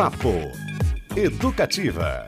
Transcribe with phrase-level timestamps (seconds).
[0.00, 0.50] Papo
[1.14, 2.26] Educativa.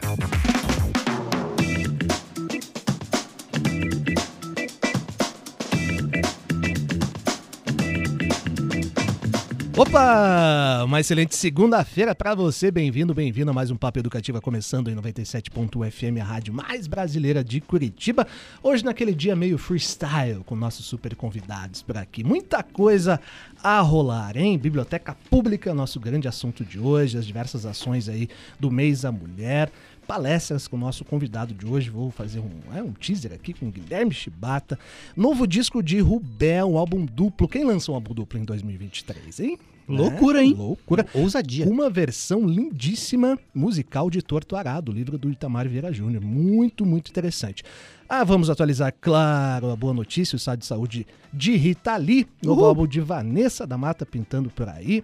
[9.83, 10.85] Opa!
[10.85, 12.71] Uma excelente segunda-feira para você.
[12.71, 17.61] Bem-vindo, bem-vindo a mais um Papo Educativa começando em 97.fm, a rádio mais brasileira de
[17.61, 18.25] Curitiba.
[18.63, 22.23] Hoje naquele dia meio freestyle com nossos super convidados por aqui.
[22.23, 23.21] Muita coisa
[23.61, 24.57] a rolar, hein?
[24.57, 28.29] Biblioteca Pública, nosso grande assunto de hoje, as diversas ações aí
[28.61, 29.69] do mês da mulher
[30.07, 31.91] palestras com o nosso convidado de hoje.
[31.91, 34.79] Vou fazer um, é, um teaser aqui com Guilherme Chibata.
[35.17, 37.49] Novo disco de Rubel, um álbum duplo.
[37.49, 39.59] Quem lançou um álbum duplo em 2023, hein?
[39.89, 40.55] Loucura, é, hein?
[40.55, 41.07] Loucura.
[41.15, 41.69] Ousadia.
[41.69, 46.23] Uma versão lindíssima musical de Torto Arado, livro do Itamar Vieira Júnior.
[46.23, 47.63] Muito, muito interessante.
[48.09, 52.65] Ah, vamos atualizar, claro, a boa notícia, o estado de saúde de Rita Lee, novo
[52.65, 55.03] álbum de Vanessa da Mata pintando por aí.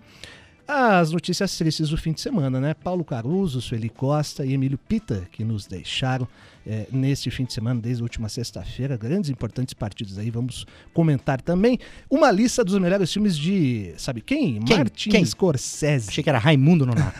[0.66, 2.74] As notícias tristes do fim de semana, né?
[2.74, 6.28] Paulo Caruso, Sueli Costa e Emílio Pita, que nos deixaram
[6.68, 8.94] é, neste fim de semana, desde a última sexta-feira.
[8.98, 11.78] Grandes importantes partidos aí, vamos comentar também.
[12.10, 14.60] Uma lista dos melhores filmes de, sabe quem?
[14.60, 14.76] quem?
[14.76, 15.24] Martin quem?
[15.24, 16.10] Scorsese.
[16.10, 17.18] Achei que era Raimundo Nonato.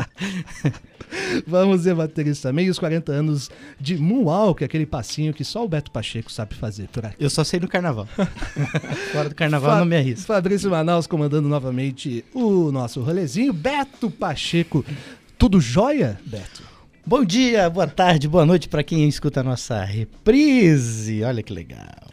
[1.46, 2.66] vamos debater isso também.
[2.66, 6.88] E os 40 anos de Moonwalk, aquele passinho que só o Beto Pacheco sabe fazer
[6.88, 7.22] por aqui.
[7.22, 8.08] Eu só sei do carnaval.
[9.12, 10.26] Fora do carnaval Fa não me arrisco.
[10.26, 13.52] Fabrício Manaus comandando novamente o nosso rolezinho.
[13.52, 14.82] Beto Pacheco,
[15.36, 16.69] tudo jóia, Beto?
[17.10, 21.24] Bom dia, boa tarde, boa noite para quem escuta a nossa reprise.
[21.24, 22.08] Olha que legal.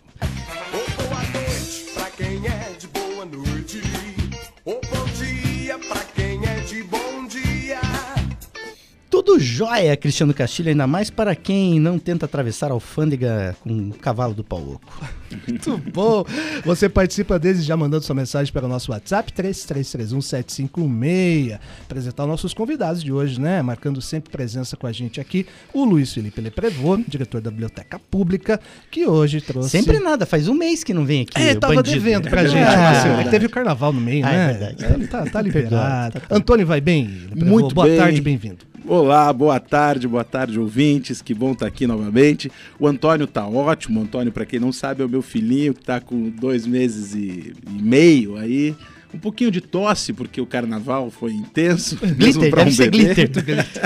[9.28, 13.90] Tudo jóia, Cristiano Castilho, ainda mais para quem não tenta atravessar a alfândega com um
[13.90, 15.06] cavalo do pau oco.
[15.46, 16.24] Muito bom.
[16.64, 21.60] Você participa desde já mandando sua mensagem para o nosso WhatsApp 33317516.
[21.84, 23.62] Apresentar os nossos convidados de hoje, né?
[23.62, 28.62] Marcando sempre presença com a gente aqui, o Luiz Felipe Leprevô, diretor da Biblioteca Pública,
[28.90, 29.72] que hoje trouxe.
[29.72, 31.38] Sempre nada, faz um mês que não vem aqui.
[31.38, 32.00] É, tava bandido.
[32.00, 34.46] devendo pra gente, ah, é teve o carnaval no meio, ah, é né?
[34.46, 34.86] É verdade.
[34.86, 36.22] É, tá, tá liberado.
[36.30, 37.26] Antônio vai bem?
[37.26, 37.46] Leprevô?
[37.46, 37.98] Muito Boa bem.
[37.98, 38.77] tarde, bem-vindo.
[38.90, 41.22] Olá, boa tarde, boa tarde, ouvintes.
[41.22, 42.50] Que bom estar aqui novamente.
[42.80, 44.00] O Antônio tá ótimo.
[44.00, 47.14] O Antônio, para quem não sabe, é o meu filhinho que tá com dois meses
[47.14, 48.74] e, e meio aí.
[49.14, 51.98] Um pouquinho de tosse, porque o carnaval foi intenso.
[51.98, 53.30] Glitter, deve um ser glitter.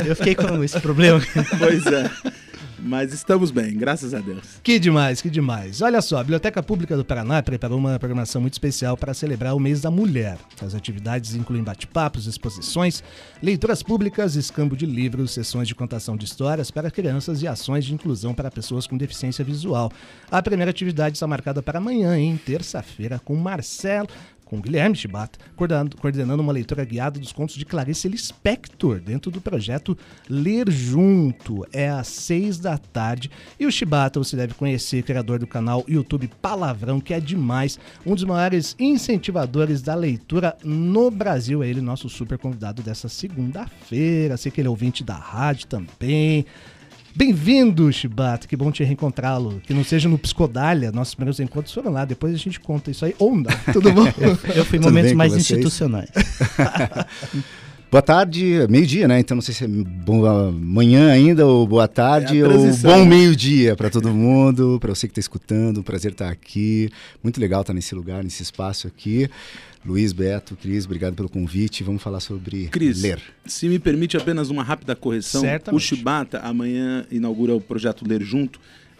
[0.06, 1.20] Eu fiquei com esse problema.
[1.58, 2.12] Pois é.
[2.84, 4.60] Mas estamos bem, graças a Deus.
[4.64, 5.82] Que demais, que demais.
[5.82, 9.60] Olha só, a Biblioteca Pública do Paraná preparou uma programação muito especial para celebrar o
[9.60, 10.38] mês da mulher.
[10.60, 13.04] As atividades incluem bate-papos, exposições,
[13.42, 17.94] leituras públicas, escambo de livros, sessões de contação de histórias para crianças e ações de
[17.94, 19.92] inclusão para pessoas com deficiência visual.
[20.32, 24.08] A primeira atividade está marcada para amanhã, em terça-feira, com Marcelo
[24.52, 29.98] com Guilherme Chibata, coordenando uma leitura guiada dos contos de Clarice Lispector, dentro do projeto
[30.30, 31.66] Ler Junto.
[31.72, 33.32] É às seis da tarde.
[33.58, 38.14] E o Chibata você deve conhecer, criador do canal YouTube Palavrão, que é demais, um
[38.14, 41.64] dos maiores incentivadores da leitura no Brasil.
[41.64, 44.36] É ele, nosso super convidado dessa segunda-feira.
[44.36, 46.46] Sei que ele é ouvinte da rádio também.
[47.16, 48.48] Bem-vindo, Chibata.
[48.48, 49.62] Que bom te reencontrá-lo.
[49.66, 50.92] Que não seja no Psicodália.
[50.92, 52.06] Nossos primeiros encontros foram lá.
[52.06, 53.16] Depois a gente conta isso aí.
[53.20, 53.52] Ou não.
[53.74, 54.06] Tudo bom?
[54.56, 56.10] eu, fui em momentos mais institucionais.
[57.92, 59.20] Boa tarde, meio-dia, né?
[59.20, 63.76] Então não sei se é boa manhã ainda ou boa tarde é ou bom meio-dia
[63.76, 65.84] para todo mundo, para você que está escutando.
[65.84, 66.90] Prazer estar aqui.
[67.22, 69.30] Muito legal estar nesse lugar, nesse espaço aqui.
[69.84, 71.84] Luiz, Beto, Cris, obrigado pelo convite.
[71.84, 73.20] Vamos falar sobre Cris, ler.
[73.46, 75.78] Se me permite apenas uma rápida correção, Certamente.
[75.78, 78.60] o Chibata amanhã inaugura o projeto Ler Junto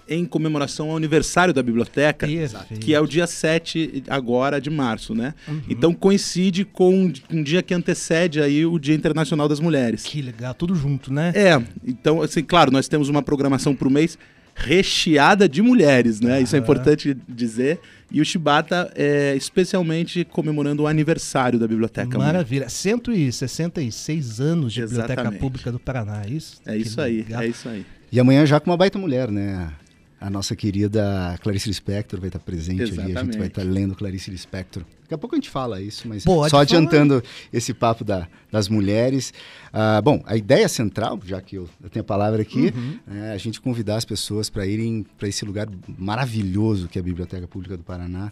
[0.10, 2.80] em comemoração ao aniversário da biblioteca, Perfeito.
[2.80, 5.34] que é o dia 7 agora de março, né?
[5.48, 5.62] Uhum.
[5.70, 10.04] Então coincide com um dia que antecede aí o Dia Internacional das Mulheres.
[10.04, 11.32] Que legal, tudo junto, né?
[11.36, 14.18] É, então assim, claro, nós temos uma programação para o mês
[14.64, 16.38] recheada de mulheres, né?
[16.38, 16.44] Uhum.
[16.44, 17.80] Isso é importante dizer.
[18.12, 22.18] E o Shibata é especialmente comemorando o aniversário da biblioteca.
[22.18, 22.70] Maravilha.
[22.70, 25.16] 166 anos de Exatamente.
[25.16, 26.62] Biblioteca Pública do Paraná, é isso?
[26.66, 27.86] É isso aí, é isso aí.
[28.12, 29.72] E amanhã já com uma baita mulher, né?
[30.22, 33.18] a nossa querida Clarice Lispector vai estar presente Exatamente.
[33.18, 34.84] ali, a gente vai estar lendo Clarice Lispector.
[35.12, 36.64] Daqui a pouco a gente fala isso, mas Pode só falar.
[36.64, 37.22] adiantando
[37.52, 39.34] esse papo da, das mulheres.
[39.74, 42.98] Uh, bom, a ideia central, já que eu, eu tenho a palavra aqui, uhum.
[43.14, 45.68] é a gente convidar as pessoas para irem para esse lugar
[45.98, 48.32] maravilhoso que é a Biblioteca Pública do Paraná.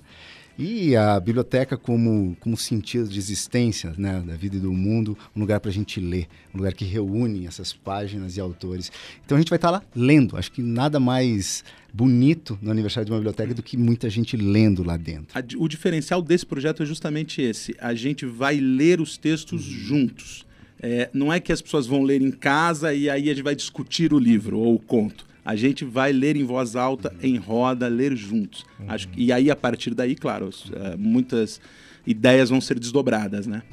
[0.62, 5.40] E a biblioteca como, como sentido de existência né, da vida e do mundo, um
[5.40, 8.92] lugar para a gente ler, um lugar que reúne essas páginas e autores.
[9.26, 10.36] Então a gente vai estar tá lá lendo.
[10.36, 11.64] Acho que nada mais
[11.94, 15.42] bonito no aniversário de uma biblioteca do que muita gente lendo lá dentro.
[15.58, 17.74] O diferencial desse projeto é justamente esse.
[17.80, 19.74] A gente vai ler os textos uhum.
[19.74, 20.46] juntos.
[20.82, 23.56] é, não é que as pessoas vão ler em casa e aí a gente vai
[23.56, 25.29] discutir o livro ou o conto.
[25.50, 28.64] A gente vai ler em voz alta, em roda, ler juntos.
[28.80, 28.86] Uhum.
[28.88, 31.60] Acho, e aí, a partir daí, claro, é, muitas
[32.06, 33.64] ideias vão ser desdobradas, né?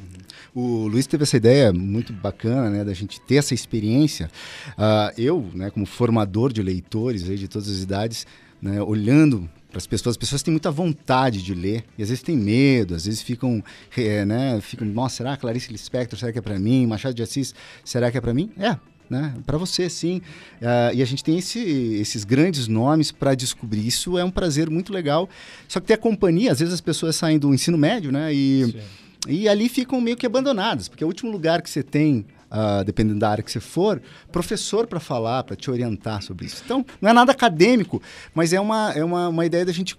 [0.55, 4.31] O Luiz teve essa ideia muito bacana, né, da gente ter essa experiência.
[4.71, 8.27] Uh, eu, né, como formador de leitores aí, de todas as idades,
[8.63, 12.25] né, olhando para as pessoas, as pessoas têm muita vontade de ler e às vezes
[12.25, 13.63] têm medo, às vezes ficam,
[13.95, 16.87] é, né, ficam, nossa, será Clarice Lispector, será que é para mim?
[16.87, 18.51] Machado de Assis, será que é para mim?
[18.57, 18.79] É,
[19.09, 19.35] né?
[19.45, 20.21] Para você, sim.
[20.61, 23.87] Uh, e a gente tem esse, esses grandes nomes para descobrir.
[23.87, 25.29] Isso é um prazer muito legal.
[25.69, 28.33] Só que tem a companhia, às vezes as pessoas saem do ensino médio, né?
[28.33, 28.77] E,
[29.29, 32.85] e ali ficam meio que abandonadas, porque é o último lugar que você tem uh,
[32.85, 34.01] dependendo da área que você for,
[34.31, 36.63] professor para falar, para te orientar sobre isso.
[36.65, 38.03] Então, não é nada acadêmico,
[38.35, 39.97] mas é uma, é uma, uma ideia da gente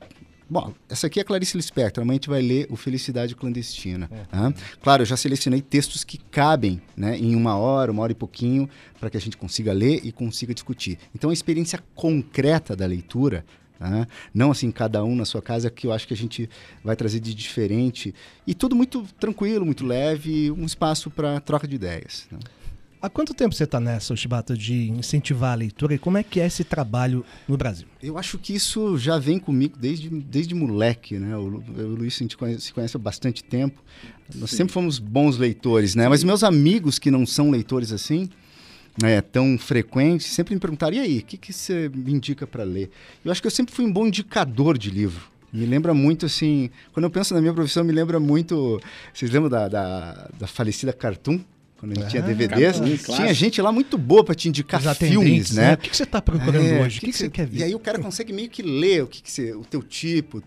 [0.49, 4.09] Bom, essa aqui é Clarice Lispector, amanhã a gente vai ler o Felicidade Clandestina.
[4.11, 4.35] É.
[4.35, 4.53] Né?
[4.81, 8.69] Claro, eu já selecionei textos que cabem né, em uma hora, uma hora e pouquinho,
[8.99, 10.97] para que a gente consiga ler e consiga discutir.
[11.13, 13.43] Então, a experiência concreta da leitura
[13.79, 14.07] né?
[14.33, 16.49] Não assim, cada um na sua casa, que eu acho que a gente
[16.83, 18.13] vai trazer de diferente.
[18.45, 22.27] E tudo muito tranquilo, muito leve, um espaço para troca de ideias.
[22.31, 22.39] Né?
[22.99, 26.39] Há quanto tempo você está nessa, Shibata, de incentivar a leitura e como é que
[26.39, 27.87] é esse trabalho no Brasil?
[28.01, 31.37] Eu acho que isso já vem comigo desde, desde moleque, né?
[31.37, 33.83] O, o Luiz a gente conhece, se conhece há bastante tempo.
[34.33, 34.57] Nós Sim.
[34.57, 36.09] sempre fomos bons leitores, né?
[36.09, 38.29] Mas meus amigos que não são leitores assim,
[39.03, 42.63] é, tão frequente, sempre me perguntaram, e aí, o que, que você me indica para
[42.63, 42.89] ler?
[43.23, 45.29] Eu acho que eu sempre fui um bom indicador de livro.
[45.53, 48.81] Me lembra muito, assim, quando eu penso na minha profissão, me lembra muito,
[49.13, 51.39] vocês lembram da, da, da falecida Cartoon?
[51.77, 55.51] Quando a gente ah, tinha DVDs, tinha gente lá muito boa para te indicar filmes,
[55.51, 55.61] né?
[55.61, 55.73] né?
[55.75, 56.97] O que, que você está procurando é, hoje?
[56.97, 57.59] O que, que, que, você quer ver?
[57.59, 60.41] E aí o cara consegue meio que ler o que, que você, o teu tipo,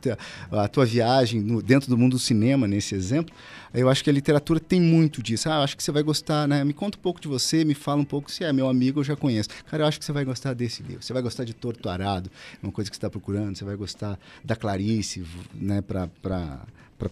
[0.51, 3.33] a tua viagem no, dentro do mundo do cinema, nesse exemplo.
[3.73, 5.49] Eu acho que a literatura tem muito disso.
[5.49, 6.65] Ah, acho que você vai gostar, né?
[6.65, 8.31] Me conta um pouco de você, me fala um pouco.
[8.31, 9.49] Se é meu amigo, eu já conheço.
[9.71, 11.03] Cara, eu acho que você vai gostar desse livro.
[11.03, 12.29] Você vai gostar de Torto Arado,
[12.61, 13.57] é uma coisa que você está procurando.
[13.57, 15.23] Você vai gostar da Clarice,
[15.55, 15.81] né?
[15.81, 16.09] Para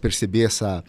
[0.01, 0.83] perceber essa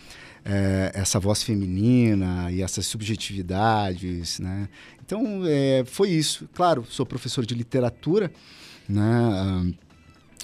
[0.45, 4.69] é, essa voz feminina e essas subjetividades, né?
[5.05, 6.47] Então, é, foi isso.
[6.53, 8.31] Claro, sou professor de literatura,
[8.87, 9.73] né?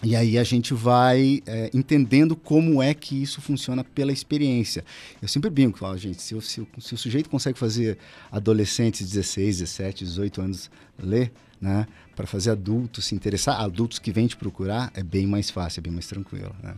[0.03, 4.83] E aí a gente vai é, entendendo como é que isso funciona pela experiência.
[5.21, 7.97] Eu sempre brinco, falo, gente, se, se, se, o sujeito consegue fazer
[8.31, 10.69] adolescentes 16, 17, 18 anos
[10.99, 11.31] ler,
[11.61, 15.79] né, para fazer adultos se interessar, adultos que vêm te procurar, é bem mais fácil,
[15.79, 16.53] é bem mais tranquilo.
[16.61, 16.75] Né?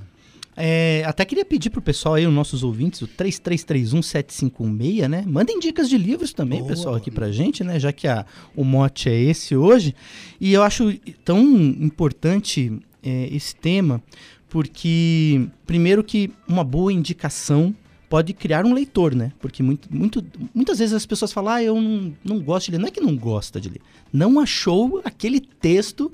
[0.60, 5.24] É, até queria pedir pro pessoal aí, os nossos ouvintes, o 33317516, né?
[5.28, 6.72] Mandem dicas de livros também, Boa.
[6.72, 7.80] pessoal, aqui pra gente, né?
[7.80, 8.26] Já que a,
[8.56, 9.94] o mote é esse hoje.
[10.42, 10.92] E eu acho
[11.24, 14.02] tão importante é, esse tema,
[14.50, 17.76] porque, primeiro, que uma boa indicação
[18.10, 19.32] pode criar um leitor, né?
[19.40, 20.26] Porque muito, muito,
[20.56, 22.80] muitas vezes as pessoas falam, ah, eu não, não gosto de ler.
[22.80, 23.82] Não é que não gosta de ler.
[24.12, 26.12] Não achou aquele texto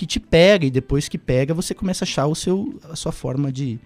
[0.00, 3.12] que te pega e depois que pega você começa a achar o seu, a sua
[3.12, 3.78] forma de,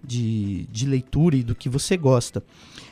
[0.00, 2.40] de, de leitura e do que você gosta.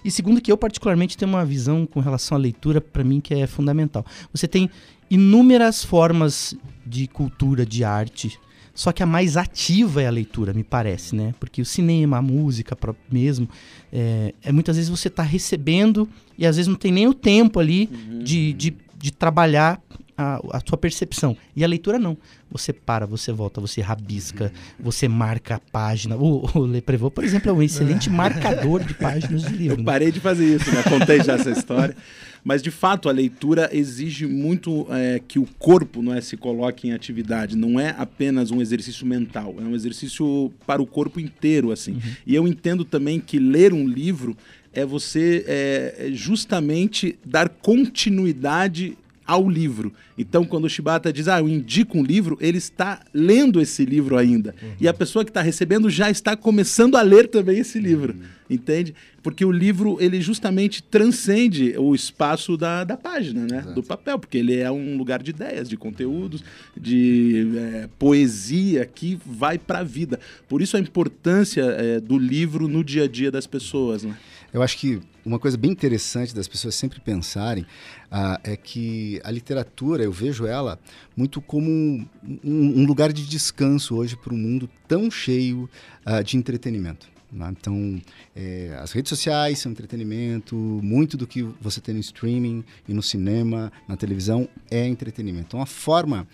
[0.05, 3.33] E segundo que eu particularmente tenho uma visão com relação à leitura para mim que
[3.33, 4.05] é fundamental.
[4.33, 4.69] Você tem
[5.09, 8.41] inúmeras formas de cultura, de arte,
[8.75, 11.33] só que a mais ativa é a leitura, me parece, né?
[11.39, 12.77] Porque o cinema, a música
[13.09, 13.49] mesmo,
[13.93, 17.61] é, é muitas vezes você está recebendo e às vezes não tem nem o tempo
[17.61, 18.19] ali uhum.
[18.19, 19.81] de, de, de trabalhar
[20.17, 21.37] a, a sua percepção.
[21.55, 22.17] E a leitura não.
[22.51, 26.17] Você para, você volta, você rabisca, você marca a página.
[26.17, 29.75] O, o Le Prevot, por exemplo, é um excelente marcador de páginas de livro.
[29.75, 29.85] Eu né?
[29.85, 30.83] parei de fazer isso, né?
[30.85, 31.97] Contei já essa história.
[32.45, 36.87] Mas, de fato, a leitura exige muito é, que o corpo não é, se coloque
[36.87, 37.57] em atividade.
[37.57, 41.73] Não é apenas um exercício mental, é um exercício para o corpo inteiro.
[41.73, 41.93] assim.
[41.93, 42.01] Uhum.
[42.27, 44.37] E eu entendo também que ler um livro
[44.75, 49.93] é você é, justamente dar continuidade ao livro.
[50.17, 54.17] Então, quando o Shibata diz, ah, eu indico um livro, ele está lendo esse livro
[54.17, 54.55] ainda.
[54.63, 54.73] Uhum.
[54.81, 58.15] E a pessoa que está recebendo já está começando a ler também esse livro.
[58.15, 58.35] Uhum.
[58.49, 58.95] Entende?
[59.23, 63.59] Porque o livro, ele justamente transcende o espaço da, da página, né?
[63.61, 63.75] Exato.
[63.75, 66.45] Do papel, porque ele é um lugar de ideias, de conteúdos,
[66.77, 70.21] de é, poesia que vai para a vida.
[70.47, 74.15] Por isso a importância é, do livro no dia a dia das pessoas, né?
[74.55, 79.31] Eu acho que uma coisa bem interessante das pessoas sempre pensarem uh, é que a
[79.33, 80.79] literatura, eu vejo ela
[81.17, 82.09] muito como um,
[82.45, 85.69] um lugar de descanso hoje para um mundo tão cheio
[86.07, 87.09] uh, de entretenimento.
[87.33, 87.49] Né?
[87.51, 88.01] Então,
[88.37, 93.03] é, as redes sociais são entretenimento, muito do que você tem no streaming e no
[93.03, 95.47] cinema, na televisão, é entretenimento.
[95.49, 96.29] Então, a forma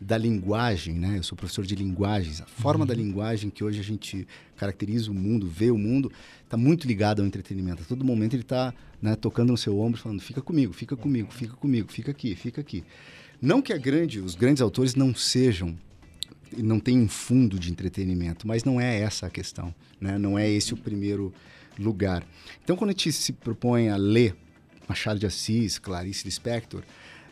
[0.00, 1.18] da linguagem, né?
[1.18, 2.40] Eu sou professor de linguagens.
[2.40, 2.86] A forma uhum.
[2.86, 4.26] da linguagem que hoje a gente
[4.56, 6.12] caracteriza o mundo, vê o mundo,
[6.44, 7.82] está muito ligado ao entretenimento.
[7.82, 11.32] A todo momento ele está né, tocando no seu ombro, falando: fica comigo, fica comigo,
[11.32, 12.84] fica comigo, fica aqui, fica aqui.
[13.40, 15.76] Não que a grande, os grandes autores não sejam
[16.56, 20.16] não tem um fundo de entretenimento, mas não é essa a questão, né?
[20.16, 21.34] Não é esse o primeiro
[21.78, 22.24] lugar.
[22.62, 24.34] Então, quando a gente se propõe a ler
[24.88, 26.82] Machado de Assis, Clarice Lispector,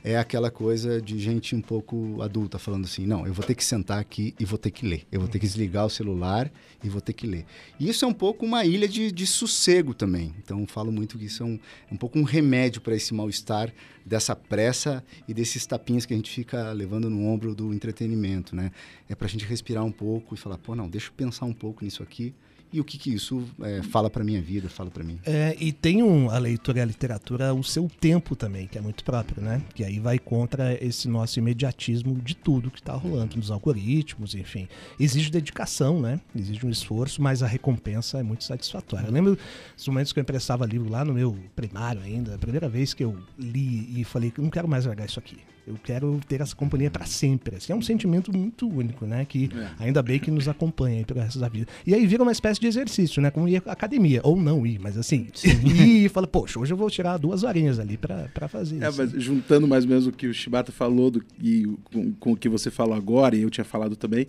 [0.05, 3.65] é aquela coisa de gente um pouco adulta falando assim: não, eu vou ter que
[3.65, 5.07] sentar aqui e vou ter que ler.
[5.11, 7.47] Eu vou ter que desligar o celular e vou ter que ler.
[7.81, 10.35] E isso é um pouco uma ilha de, de sossego também.
[10.39, 11.59] Então, falo muito que isso é um,
[11.91, 13.73] um pouco um remédio para esse mal-estar
[14.05, 18.71] dessa pressa e desses tapinhas que a gente fica levando no ombro do entretenimento, né?
[19.09, 21.55] É para a gente respirar um pouco e falar: pô, não, deixa eu pensar um
[21.55, 22.35] pouco nisso aqui
[22.75, 25.21] e o que, que isso é, fala para minha vida, fala para mim.
[25.25, 28.81] É, e tem um, a leitura e a literatura o seu tempo também, que é
[28.81, 29.63] muito próprio, né?
[29.73, 34.67] Que aí vai contra esse nosso imediatismo de tudo que está rolando, nos algoritmos, enfim.
[34.99, 36.21] Exige dedicação, né?
[36.35, 39.07] Exige um esforço, mas a recompensa é muito satisfatória.
[39.07, 39.39] Eu lembro
[39.77, 43.05] dos momentos que eu emprestava livro lá no meu primário ainda, a primeira vez que
[43.05, 45.39] eu li e falei que não quero mais largar isso aqui.
[45.67, 47.57] Eu quero ter essa companhia para sempre.
[47.57, 49.25] Assim, é um sentimento muito único, né?
[49.25, 49.85] Que é.
[49.85, 51.67] ainda bem que nos acompanha aí pelo resto da vida.
[51.87, 53.31] E aí vira uma espécie de exercício, né?
[53.31, 54.21] Como ir à academia.
[54.23, 55.29] Ou não ir, mas assim,
[55.65, 58.99] ir e fala, poxa, hoje eu vou tirar duas horinhas ali para fazer é, isso.
[58.99, 62.37] Mas juntando mais ou menos o que o Shibata falou do, e com, com o
[62.37, 64.27] que você falou agora, e eu tinha falado também,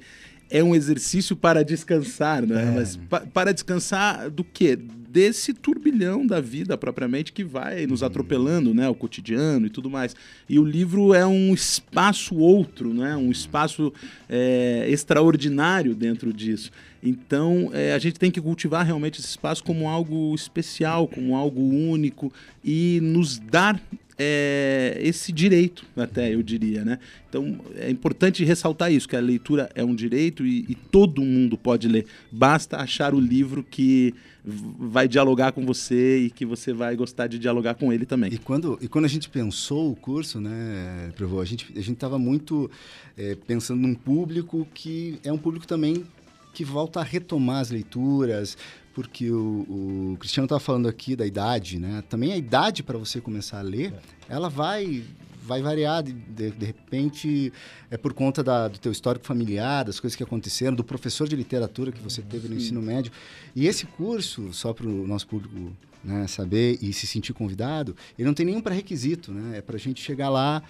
[0.49, 2.61] é um exercício para descansar, né?
[2.61, 2.75] É.
[2.75, 4.77] Mas pa para descansar do quê?
[5.15, 8.07] Desse turbilhão da vida propriamente que vai nos uhum.
[8.07, 8.89] atropelando, né?
[8.89, 10.13] O cotidiano e tudo mais.
[10.49, 13.15] E o livro é um espaço outro, né?
[13.15, 13.93] Um espaço
[14.27, 16.69] é, extraordinário dentro disso.
[17.01, 21.61] Então, é, a gente tem que cultivar realmente esse espaço como algo especial, como algo
[21.61, 22.29] único
[22.61, 23.81] e nos dar
[24.17, 26.99] é, esse direito, até eu diria, né?
[27.29, 31.57] Então é importante ressaltar isso, que a leitura é um direito e, e, todo mundo
[31.57, 32.05] pode ler.
[32.31, 34.13] Basta achar o livro que
[34.45, 38.31] vai dialogar com você e que você vai gostar de dialogar com ele também.
[38.31, 42.17] E quando, e quando a gente pensou o curso, né, Provo, a gente a estava
[42.17, 42.69] muito
[43.17, 46.05] é, pensando num público que é um público também
[46.53, 48.57] que volta a retomar as leituras,
[48.95, 52.01] porque o, o Cristiano estava falando aqui da idade, né?
[52.09, 53.93] Também a idade para você começar a ler,
[54.29, 54.33] é.
[54.33, 55.03] ela vai
[55.43, 57.53] vai variar de, de, de, repente
[57.91, 61.35] é por conta da, do teu histórico familiar, das coisas que aconteceram, do professor de
[61.35, 63.11] literatura que você teve no ensino médio.
[63.55, 65.71] E esse curso, só para o nosso público
[66.03, 69.59] né, saber e se sentir convidado, ele não tem nenhum pré-requisito, né?
[69.59, 70.63] É para a gente chegar lá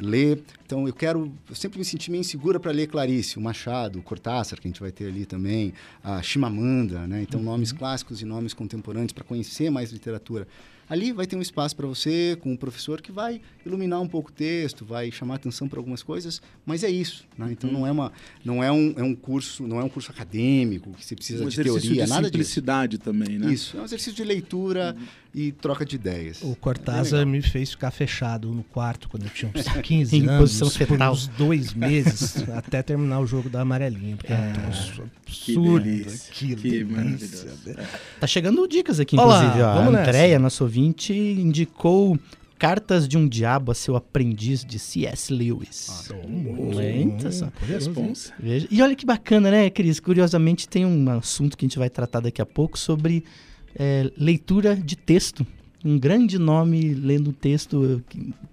[0.00, 0.42] ler.
[0.64, 4.02] Então eu quero, eu sempre me senti meio insegura para ler Clarice, o Machado, o
[4.02, 7.22] Cortázar, que a gente vai ter ali também, a Chimamanda, né?
[7.22, 7.46] Então uhum.
[7.46, 10.46] nomes clássicos e nomes contemporâneos para conhecer mais literatura.
[10.88, 14.30] Ali vai ter um espaço para você com um professor que vai iluminar um pouco
[14.30, 17.48] o texto, vai chamar atenção para algumas coisas, mas é isso, né?
[17.52, 18.10] Então não é uma
[18.42, 21.48] não é um, é um curso, não é um curso acadêmico que você precisa um
[21.48, 23.04] de teoria, de nada simplicidade disso.
[23.04, 23.52] também, né?
[23.52, 25.06] Isso, é um exercício de leitura uhum.
[25.34, 26.42] E troca de ideias.
[26.42, 30.28] O Cortázar é me fez ficar fechado no quarto quando eu tinha uns 15 em
[30.28, 31.12] anos, posição fetal.
[31.12, 35.10] uns dois meses até terminar o jogo da amarelinha, porque é, é um absurdo.
[35.24, 36.32] Que delícia.
[36.32, 37.50] Que, que delícia.
[38.18, 39.60] Tá chegando dicas aqui, inclusive.
[39.60, 42.18] Olá, ó, a Andréia, nossa ouvinte, indicou
[42.58, 45.32] Cartas de um Diabo a seu aprendiz de C.S.
[45.32, 45.88] Lewis.
[45.88, 46.14] Ah, só.
[48.68, 50.00] E olha que bacana, né, Cris?
[50.00, 53.24] Curiosamente, tem um assunto que a gente vai tratar daqui a pouco sobre
[53.78, 55.46] é, leitura de texto.
[55.84, 58.02] Um grande nome lendo texto,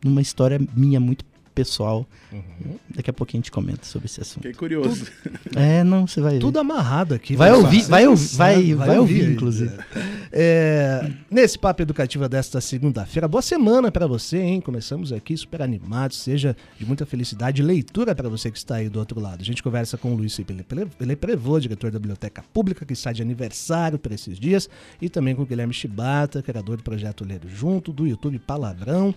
[0.03, 2.05] numa história minha muito pessoal.
[2.31, 2.77] Uhum.
[2.93, 4.43] Daqui a pouquinho a gente comenta sobre esse assunto.
[4.43, 5.05] Fiquei curioso.
[5.23, 7.35] Tudo, é, não, você vai Tudo amarrado aqui.
[7.35, 9.71] Vai ouvir, vai, vai, vai, vai, ouvir, inclusive.
[10.31, 14.59] É, nesse papo educativo desta segunda-feira, boa semana para você, hein?
[14.59, 18.99] Começamos aqui super animados, seja de muita felicidade leitura para você que está aí do
[18.99, 19.41] outro lado.
[19.41, 23.21] A gente conversa com o Luiz Ele Prevô, diretor da Biblioteca Pública, que está de
[23.21, 24.69] aniversário para esses dias,
[25.01, 29.15] e também com o Guilherme Chibata, criador do projeto Ler Junto, do YouTube Palavrão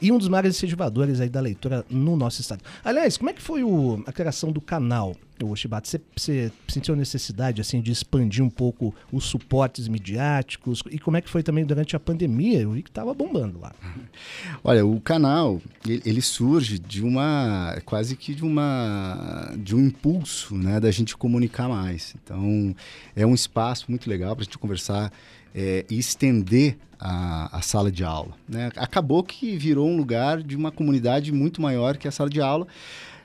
[0.00, 2.62] e um dos maiores incentivadores aí da leitura no nosso estado.
[2.84, 5.88] Aliás, como é que foi o, a criação do canal, o Shibata?
[5.88, 11.20] Você, você sentiu necessidade assim de expandir um pouco os suportes midiáticos e como é
[11.20, 12.60] que foi também durante a pandemia?
[12.60, 13.72] Eu vi que estava bombando lá.
[14.64, 20.80] Olha, o canal ele, surge de uma quase que de uma de um impulso, né,
[20.80, 22.14] da gente comunicar mais.
[22.22, 22.74] Então
[23.14, 25.12] é um espaço muito legal para a gente conversar
[25.54, 28.32] é, e estender a, a, sala de aula.
[28.48, 28.70] Né?
[28.76, 32.66] Acabou que virou um lugar de uma comunidade muito maior que a sala de aula,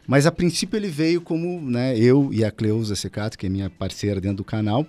[0.07, 3.69] mas a princípio ele veio como né, eu e a Cleusa Secato, que é minha
[3.69, 4.85] parceira dentro do canal,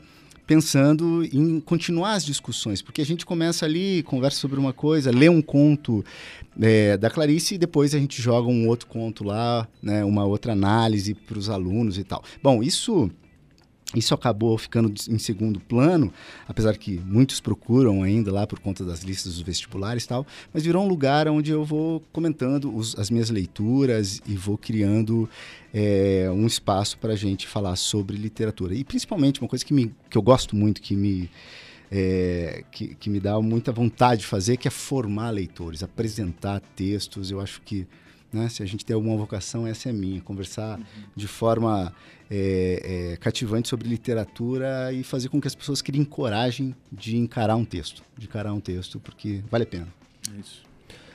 [0.47, 5.28] pensando em continuar as discussões, porque a gente começa ali, conversa sobre uma coisa, lê
[5.28, 6.05] um conto
[6.61, 10.52] é, da Clarice e depois a gente joga um outro conto lá, né, uma outra
[10.52, 12.23] análise para os alunos e tal.
[12.40, 13.11] Bom, isso
[13.95, 16.12] isso acabou ficando em segundo plano,
[16.49, 20.64] apesar que muitos procuram ainda lá por conta das listas dos vestibulares e tal, mas
[20.64, 25.28] virou um lugar onde eu vou comentando os, as minhas leituras e vou criando
[25.73, 28.75] é, um espaço para a gente falar sobre literatura.
[28.75, 31.31] E principalmente uma coisa que, me, que eu gosto muito, que me,
[31.90, 37.31] é, que, que me dá muita vontade de fazer, que é formar leitores, apresentar textos.
[37.31, 37.87] Eu acho que
[38.33, 40.85] né, se a gente tem alguma vocação, essa é minha, conversar uhum.
[41.14, 41.95] de forma
[42.30, 47.56] é, é, cativante sobre literatura e fazer com que as pessoas criem coragem de encarar
[47.56, 49.88] um texto, de encarar um texto, porque vale a pena.
[50.35, 50.66] É isso.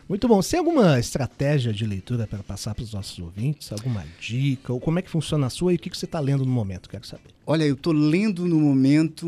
[0.08, 0.42] Muito bom.
[0.42, 3.72] Você tem alguma estratégia de leitura para passar para os nossos ouvintes?
[3.72, 4.74] Alguma dica?
[4.74, 6.52] Ou como é que funciona a sua e o que, que você está lendo no
[6.52, 6.90] momento?
[6.90, 7.30] Quero saber.
[7.46, 9.28] Olha, eu estou lendo no momento.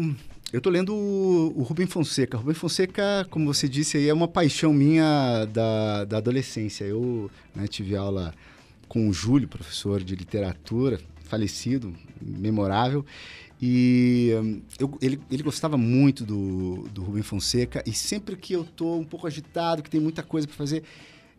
[0.51, 2.37] Eu estou lendo o, o Rubem Fonseca.
[2.37, 6.83] Rubem Fonseca, como você disse, aí, é uma paixão minha da, da adolescência.
[6.83, 8.33] Eu né, tive aula
[8.89, 10.99] com o Júlio, professor de literatura,
[11.33, 13.03] falecido, memorável.
[13.59, 17.83] E hum, eu, ele, ele gostava muito do, do Rubem Fonseca.
[17.87, 20.83] E sempre que eu estou um pouco agitado, que tem muita coisa para fazer,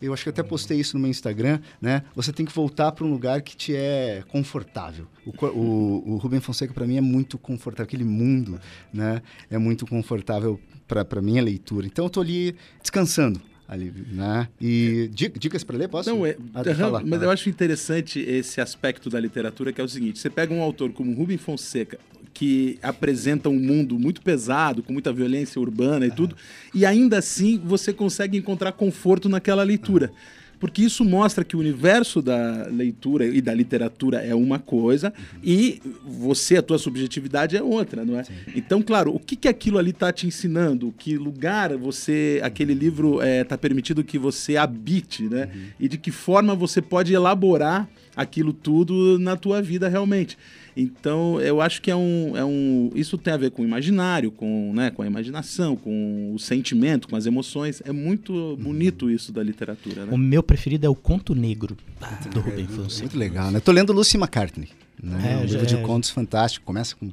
[0.02, 2.02] eu acho que até postei isso no meu Instagram, né?
[2.16, 5.06] Você tem que voltar para um lugar que te é confortável.
[5.24, 7.84] O, o, o Rubem Fonseca, para mim, é muito confortável.
[7.84, 8.60] Aquele mundo,
[8.92, 9.22] né?
[9.48, 10.58] É muito confortável
[10.88, 11.86] para minha leitura.
[11.86, 14.48] Então, eu estou ali descansando ali, né?
[14.60, 16.10] E dicas para ler, posso?
[16.10, 16.36] Não, é,
[16.76, 20.52] falar, mas eu acho interessante esse aspecto da literatura que é o seguinte: você pega
[20.52, 21.98] um autor como Rubem Fonseca,
[22.32, 26.36] que apresenta um mundo muito pesado, com muita violência urbana e tudo,
[26.74, 30.12] e ainda assim você consegue encontrar conforto naquela leitura
[30.58, 35.40] porque isso mostra que o universo da leitura e da literatura é uma coisa uhum.
[35.42, 38.24] e você, a tua subjetividade é outra, não é?
[38.24, 38.32] Sim.
[38.54, 40.94] Então, claro, o que, que aquilo ali está te ensinando?
[40.96, 45.48] Que lugar você, aquele livro está é, tá permitido que você habite, né?
[45.52, 45.62] Uhum.
[45.80, 50.38] E de que forma você pode elaborar aquilo tudo na tua vida realmente.
[50.76, 52.90] Então, eu acho que é um, é um.
[52.94, 57.08] Isso tem a ver com o imaginário, com, né, com a imaginação, com o sentimento,
[57.08, 57.80] com as emoções.
[57.84, 60.06] É muito bonito isso da literatura.
[60.06, 60.12] Né?
[60.12, 63.02] O meu preferido é o Conto Negro, ah, do Rubem Fonseca.
[63.02, 63.60] Muito legal, né?
[63.60, 64.68] Tô lendo Lucy McCartney.
[65.00, 65.34] Né?
[65.34, 66.64] É, um livro de é, contos fantástico.
[66.64, 67.10] Começa com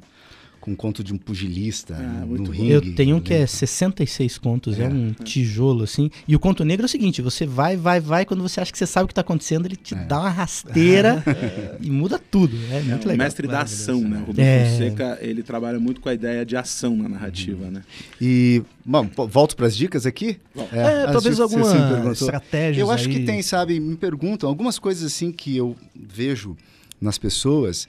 [0.62, 2.70] com um conto de um pugilista ah, no ringue.
[2.70, 5.24] Eu tenho um que é 66 contos, é, é um é.
[5.24, 6.08] tijolo assim.
[6.26, 8.78] E o conto negro é o seguinte, você vai, vai, vai, quando você acha que
[8.78, 10.04] você sabe o que está acontecendo, ele te é.
[10.04, 11.22] dá uma rasteira
[11.82, 12.56] e muda tudo.
[12.70, 13.14] É, é muito legal.
[13.14, 14.18] O mestre da ação, né?
[14.18, 14.70] O Rubens é.
[14.70, 17.82] Fonseca, ele trabalha muito com a ideia de ação na narrativa, né?
[18.20, 20.38] E, bom, volto para as dicas aqui?
[20.72, 23.14] É, talvez alguma estratégia Eu acho aí.
[23.14, 26.56] que tem, sabe, me perguntam algumas coisas assim que eu vejo
[27.00, 27.88] nas pessoas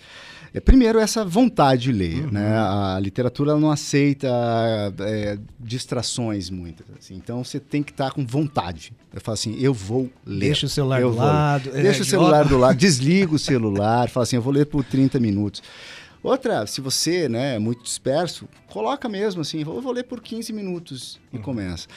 [0.53, 2.25] é, primeiro, essa vontade de ler.
[2.25, 2.31] Uhum.
[2.31, 2.55] Né?
[2.55, 4.29] A literatura não aceita
[4.99, 6.85] é, distrações muitas.
[6.97, 7.15] Assim.
[7.15, 8.93] Então, você tem que estar tá com vontade.
[9.11, 10.45] Eu falo assim, eu vou ler.
[10.45, 11.69] Deixa o celular do lado.
[11.73, 14.83] É, Deixa o celular do lado, desliga o celular, fala assim, eu vou ler por
[14.83, 15.63] 30 minutos.
[16.21, 20.53] Outra, se você né, é muito disperso, coloca mesmo assim, eu vou ler por 15
[20.53, 21.41] minutos e uhum.
[21.41, 21.87] começa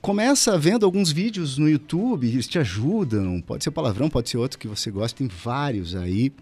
[0.00, 3.40] começa vendo alguns vídeos no YouTube, eles te ajudam.
[3.40, 6.32] Pode ser palavrão, pode ser outro que você gosta, tem vários aí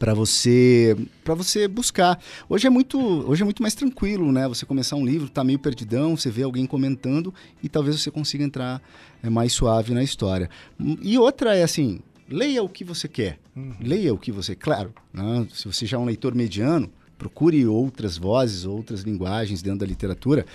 [0.00, 2.18] para você para você buscar.
[2.48, 4.48] Hoje é muito hoje é muito mais tranquilo, né?
[4.48, 7.32] Você começar um livro, tá meio perdidão, você vê alguém comentando
[7.62, 8.82] e talvez você consiga entrar
[9.22, 10.48] é, mais suave na história.
[11.02, 13.38] E outra é assim, leia o que você quer.
[13.54, 13.74] Uhum.
[13.78, 15.46] Leia o que você, claro, né?
[15.52, 20.46] se você já é um leitor mediano, procure outras vozes, outras linguagens dentro da literatura,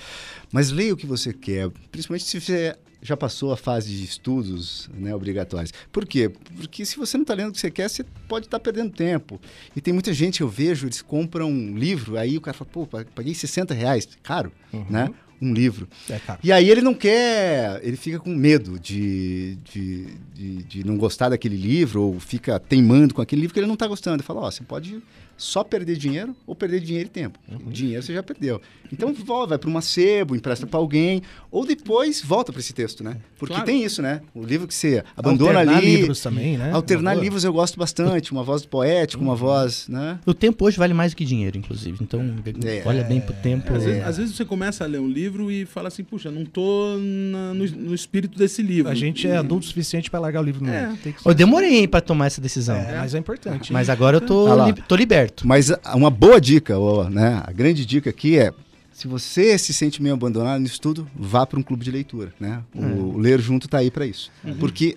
[0.52, 2.76] mas leia o que você quer, principalmente se você
[3.06, 5.72] já passou a fase de estudos né, obrigatórios.
[5.92, 6.32] Por quê?
[6.58, 8.92] Porque se você não está lendo o que você quer, você pode estar tá perdendo
[8.92, 9.40] tempo.
[9.76, 12.88] E tem muita gente eu vejo, eles compram um livro, aí o cara fala, pô,
[12.88, 14.86] paguei 60 reais, caro, uhum.
[14.90, 15.14] né?
[15.40, 15.88] Um livro.
[16.10, 20.98] É e aí ele não quer, ele fica com medo de, de, de, de, não
[20.98, 24.16] gostar daquele livro, ou fica teimando com aquele livro que ele não está gostando.
[24.16, 25.04] Ele fala, ó, oh, você pode
[25.38, 27.40] só perder dinheiro ou perder dinheiro e tempo.
[27.50, 27.72] Uhum.
[27.72, 28.62] Dinheiro você já perdeu.
[28.92, 29.14] Então
[29.48, 31.22] vai para uma sebo, empresta para alguém,
[31.52, 33.18] ou depois volta para esse texto, né?
[33.38, 33.66] Porque claro.
[33.66, 34.22] tem isso, né?
[34.34, 35.96] O livro que você abandona Alternar ali.
[35.98, 36.72] livros também, né?
[36.72, 39.38] Alternar livros eu gosto bastante, uma voz poética, uma uhum.
[39.38, 40.20] voz, né?
[40.26, 41.98] O tempo hoje vale mais do que dinheiro, inclusive.
[42.02, 42.22] Então,
[42.64, 43.74] é, olha bem pro tempo.
[43.74, 43.86] Às, é.
[43.86, 46.98] vezes, às, vezes, você começa a ler um livro e fala assim, puxa, não tô
[46.98, 48.92] na, no, no, espírito desse livro.
[48.92, 50.94] A gente é adulto o suficiente para largar o livro no é.
[51.26, 52.76] Eu demorei para tomar essa decisão.
[52.76, 53.74] É, mas é importante.
[53.74, 55.48] Mas agora eu tô, ah li, tô liberto certo.
[55.48, 56.76] Mas uma boa dica,
[57.10, 57.42] né?
[57.46, 58.54] A grande dica aqui é
[58.92, 62.64] se você se sente meio abandonado nisso tudo, vá para um clube de leitura, né?
[62.74, 64.32] O, o Ler Junto está aí para isso.
[64.44, 64.56] Uhum.
[64.58, 64.96] Porque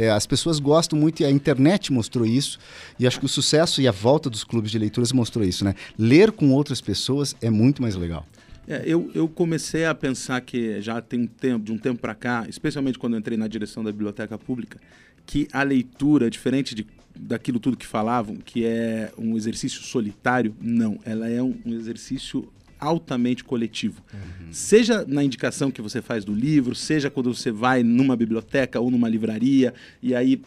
[0.00, 2.56] É, as pessoas gostam muito e a internet mostrou isso.
[3.00, 5.74] E acho que o sucesso e a volta dos clubes de leituras mostrou isso, né?
[5.98, 8.24] Ler com outras pessoas é muito mais legal.
[8.68, 12.14] É, eu, eu comecei a pensar que já tem um tempo, de um tempo para
[12.14, 14.78] cá, especialmente quando entrei na direção da biblioteca pública,
[15.26, 16.86] que a leitura, diferente de,
[17.18, 22.48] daquilo tudo que falavam, que é um exercício solitário, não, ela é um, um exercício
[22.78, 24.02] altamente coletivo.
[24.12, 24.52] Uhum.
[24.52, 28.90] Seja na indicação que você faz do livro, seja quando você vai numa biblioteca ou
[28.90, 30.40] numa livraria e aí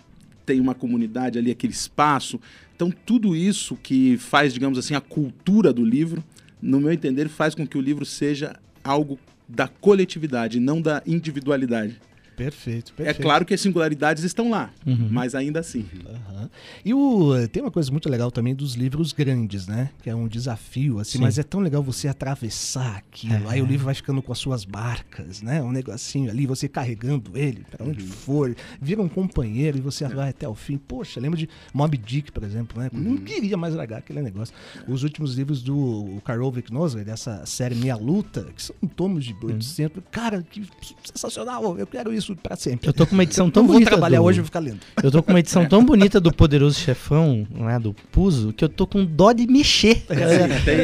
[0.45, 2.39] tem uma comunidade ali, aquele espaço.
[2.75, 6.23] Então, tudo isso que faz, digamos assim, a cultura do livro,
[6.61, 11.99] no meu entender, faz com que o livro seja algo da coletividade, não da individualidade.
[12.43, 13.19] Perfeito, perfeito.
[13.19, 15.09] É claro que as singularidades estão lá, uhum.
[15.11, 15.85] mas ainda assim.
[15.93, 16.49] Uhum.
[16.83, 19.91] E o, tem uma coisa muito legal também dos livros grandes, né?
[20.01, 21.23] Que é um desafio, assim, Sim.
[21.23, 23.47] mas é tão legal você atravessar aquilo.
[23.47, 23.53] É.
[23.53, 25.61] Aí o livro vai ficando com as suas marcas, né?
[25.61, 28.09] Um negocinho ali, você carregando ele para onde uhum.
[28.09, 30.09] for, vira um companheiro e você é.
[30.09, 30.77] vai até o fim.
[30.77, 32.89] Poxa, lembra de Mob Dick, por exemplo, né?
[32.91, 33.17] Não uhum.
[33.17, 34.55] queria mais largar aquele negócio.
[34.87, 39.97] Os últimos livros do Karol Nosler, dessa série Meia Luta, que são tomos de 800.
[39.97, 40.03] Uhum.
[40.09, 40.67] Cara, que
[41.03, 42.87] sensacional, eu quero isso isso para sempre.
[42.87, 43.89] Eu tô com uma edição tão bonita.
[43.89, 44.25] Vou trabalhar do...
[44.25, 44.79] hoje, vou ficar lendo.
[45.03, 48.69] Eu tô com uma edição tão bonita do Poderoso Chefão, né, do Puzo, que eu
[48.69, 50.03] tô com dó de mexer.
[50.09, 50.21] É,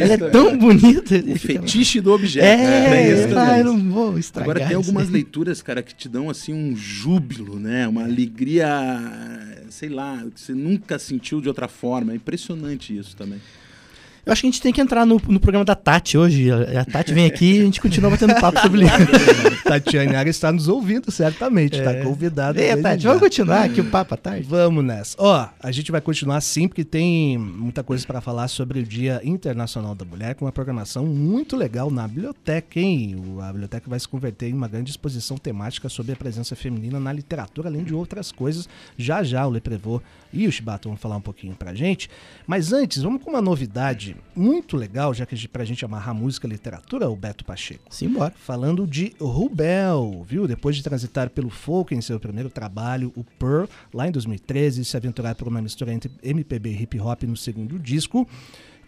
[0.04, 1.16] ela, é tão bonita.
[1.16, 2.46] O fetiche do objeto.
[2.46, 4.50] É, é, ah, eu não vou estragar.
[4.50, 7.88] Agora tem algumas leituras, cara, que te dão assim um júbilo, né?
[7.88, 8.68] Uma alegria,
[9.70, 12.14] sei lá, que você nunca sentiu de outra forma.
[12.14, 13.40] É impressionante isso também.
[14.28, 16.52] Eu acho que a gente tem que entrar no, no programa da Tati hoje.
[16.52, 19.64] A, a Tati vem aqui e a gente continua batendo papo sobre isso.
[19.64, 21.78] Tatiane Ara está nos ouvindo, certamente.
[21.78, 22.04] Está é.
[22.04, 22.62] convidada.
[22.62, 24.46] É, Tati, vamos continuar aqui o papo à tarde?
[24.46, 25.16] Vamos nessa.
[25.18, 29.22] Ó, a gente vai continuar sim, porque tem muita coisa para falar sobre o Dia
[29.24, 33.16] Internacional da Mulher, com uma programação muito legal na biblioteca, hein?
[33.42, 37.14] A biblioteca vai se converter em uma grande exposição temática sobre a presença feminina na
[37.14, 38.68] literatura, além de outras coisas.
[38.98, 40.02] Já já o Leprevô
[40.34, 42.10] e o Chibato vão falar um pouquinho pra gente.
[42.46, 46.50] Mas antes, vamos com uma novidade muito legal, já que pra gente amarrar música e
[46.50, 47.84] literatura, o Beto Pacheco.
[47.90, 48.34] Simbora.
[48.38, 50.48] Falando de Rubel, viu?
[50.48, 54.98] Depois de transitar pelo folk em seu primeiro trabalho, o Pearl, lá em 2013, se
[54.98, 58.28] aventurar por uma mistura entre MPB e hip hop no segundo disco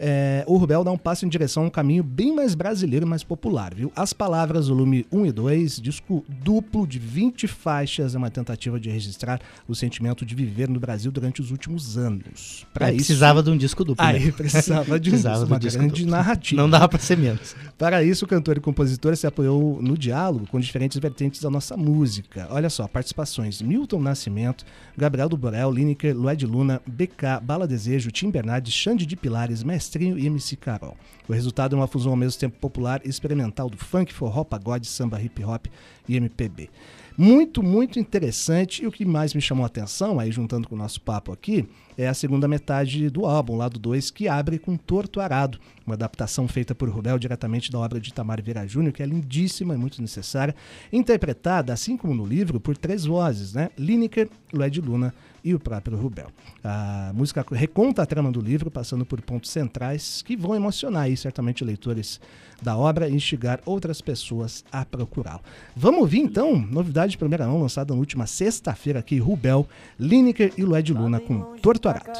[0.01, 3.09] é, o Rubel dá um passo em direção a um caminho bem mais brasileiro e
[3.09, 3.91] mais popular, viu?
[3.93, 8.89] As palavras, volume 1 e 2, disco duplo de 20 faixas, é uma tentativa de
[8.89, 12.65] registrar o sentimento de viver no Brasil durante os últimos anos.
[12.73, 14.05] Pra é, isso, precisava de um disco duplo.
[14.05, 14.31] Aí né?
[14.31, 16.11] precisava de precisava uma grande duplo.
[16.11, 16.61] narrativa.
[16.61, 17.53] Não dava para ser menos.
[17.77, 21.75] Para isso, o cantor e compositor se apoiou no diálogo com diferentes vertentes da nossa
[21.75, 22.47] música.
[22.51, 24.63] Olha só, participações: Milton Nascimento,
[24.97, 29.88] Gabriel do Borel, Lineker, Lued Luna, BK, Bala Desejo, Tim Bernardes, Xande de Pilares, Mestre
[29.89, 30.95] Mestrinho e MC Carol.
[31.27, 34.85] O resultado é uma fusão ao mesmo tempo popular e experimental do funk, forró, pagode,
[34.85, 35.65] samba, hip hop
[36.07, 36.69] e MPB.
[37.17, 38.83] Muito, muito interessante.
[38.83, 41.67] E o que mais me chamou a atenção, aí juntando com o nosso papo aqui,
[41.97, 46.47] é a segunda metade do álbum, lado 2, que abre com Torto Arado, uma adaptação
[46.47, 49.99] feita por Rubel diretamente da obra de Tamar Vieira Júnior, que é lindíssima e muito
[50.01, 50.55] necessária,
[50.93, 53.71] interpretada, assim como no livro, por três vozes, né?
[53.75, 56.27] Lineker, Lued Luna e o próprio Rubel.
[56.63, 61.15] A música reconta a trama do livro, passando por pontos centrais que vão emocionar aí,
[61.15, 62.19] certamente leitores
[62.61, 65.41] da obra e instigar outras pessoas a procurá-lo.
[65.75, 69.67] Vamos ouvir então, novidade de primeira mão lançada na última sexta-feira aqui, Rubel,
[69.99, 72.19] Lineker e Lued Luna com Torto Arado.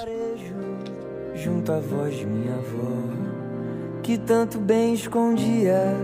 [1.36, 5.96] Junto à voz de minha avó, que tanto bem escondia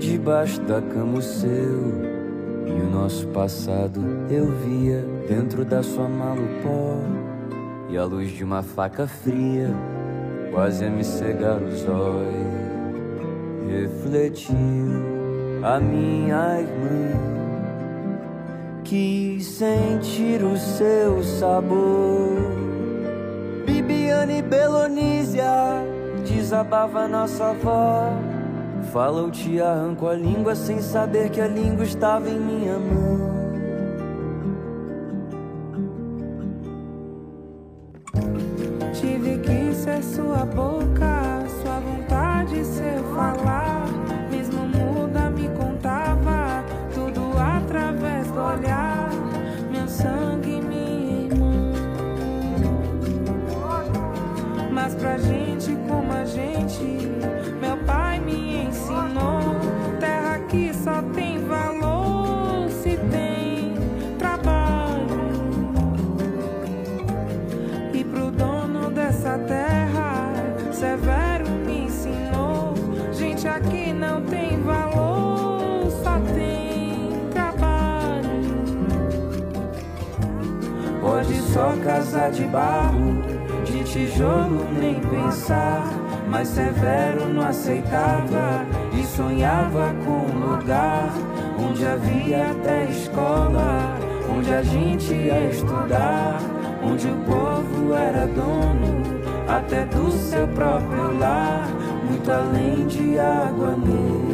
[0.00, 2.15] debaixo da cama o seu
[2.66, 6.98] e o nosso passado eu via dentro da sua mala pó
[7.88, 9.70] E a luz de uma faca fria
[10.52, 12.66] quase a me cegar os olhos.
[13.68, 14.56] Refletiu
[15.62, 17.36] a minha irmã
[18.84, 22.38] Quis sentir o seu sabor.
[23.66, 25.44] Bibiane Belonísia
[26.24, 28.35] desabava nossa voz
[28.92, 33.36] Fala, eu te arranco a língua sem saber que a língua estava em minha mão.
[38.94, 43.65] Tive que ser sua boca, sua vontade ser falar.
[82.56, 83.22] Barro,
[83.66, 85.84] de tijolo nem pensar.
[86.28, 91.12] Mas Severo não aceitava e sonhava com um lugar
[91.58, 93.94] onde havia até escola,
[94.34, 96.40] onde a gente ia estudar,
[96.82, 99.04] onde o povo era dono
[99.48, 101.68] até do seu próprio lar,
[102.08, 104.26] muito além de água negra.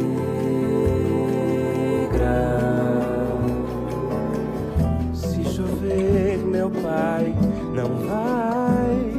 [6.53, 7.33] meu pai
[7.73, 9.11] não vai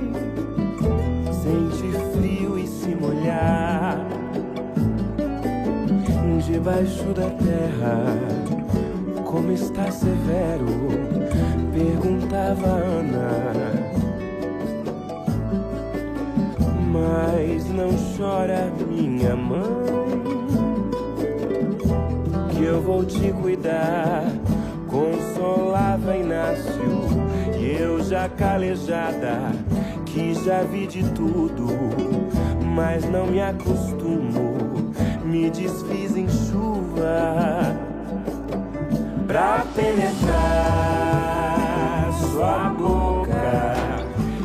[1.33, 4.07] sentir frio e se molhar
[6.47, 8.05] debaixo da terra.
[9.25, 10.67] Como está severo?
[11.73, 13.55] Perguntava Ana.
[16.93, 20.23] Mas não chora, minha mãe,
[22.51, 24.13] que eu vou te cuidar.
[28.09, 29.53] Já calejada,
[30.05, 31.67] que já vi de tudo,
[32.75, 34.93] mas não me acostumo.
[35.25, 37.75] Me desfiz em chuva
[39.27, 40.35] pra penetrar
[42.31, 43.75] sua boca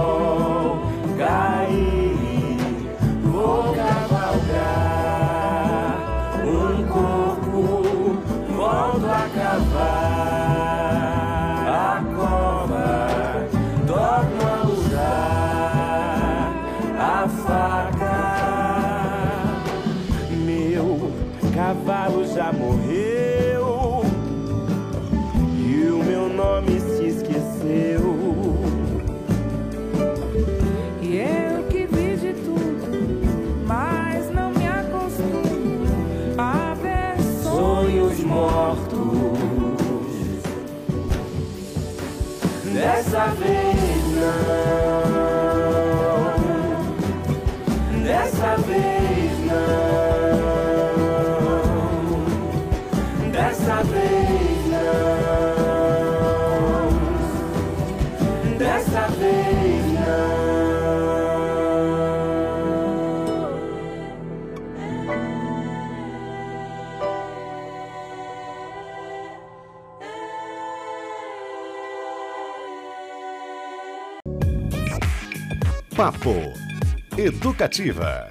[77.58, 78.30] Educativa.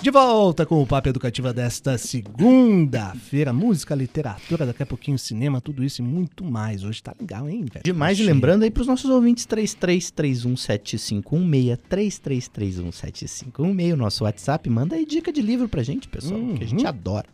[0.00, 3.52] De volta com o Papo Educativa desta segunda-feira.
[3.52, 6.84] Música, literatura, daqui a pouquinho cinema, tudo isso e muito mais.
[6.84, 7.84] Hoje tá legal, hein, velho?
[7.84, 8.18] Demais.
[8.18, 14.70] E lembrando aí pros nossos ouvintes, 33317516, 33317516, o nosso WhatsApp.
[14.70, 16.54] Manda aí dica de livro pra gente, pessoal, uhum.
[16.54, 16.88] que a gente uhum.
[16.88, 17.26] adora.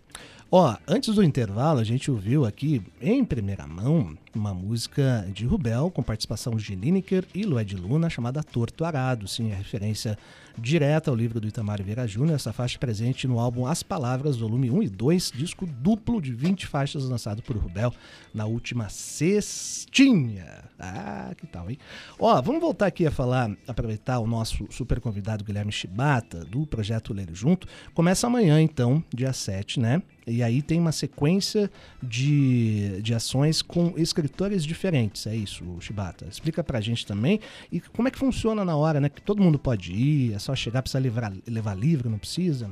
[0.50, 5.90] Ó, antes do intervalo, a gente ouviu aqui, em primeira mão, uma música de Rubel,
[5.90, 9.26] com participação de Lineker e Lued Luna, chamada Torto Arado.
[9.26, 10.16] Sim, é referência
[10.56, 12.36] direta ao livro do Itamar Vieira Júnior.
[12.36, 16.66] Essa faixa presente no álbum As Palavras, volume 1 e 2, disco duplo de 20
[16.66, 17.92] faixas lançado por Rubel
[18.32, 20.64] na última sextinha.
[20.78, 21.78] Ah, que tal, hein?
[22.18, 27.12] Ó, vamos voltar aqui a falar, aproveitar o nosso super convidado Guilherme Chibata, do projeto
[27.12, 27.66] Ler Junto.
[27.94, 30.02] Começa amanhã, então, dia 7, né?
[30.26, 31.70] E aí tem uma sequência
[32.02, 34.27] de, de ações com escritores
[34.64, 36.26] diferentes, é isso, Chibata?
[36.30, 37.40] Explica pra gente também.
[37.70, 39.08] E como é que funciona na hora, né?
[39.08, 42.70] Que todo mundo pode ir, é só chegar, precisa levar, levar livro, não precisa?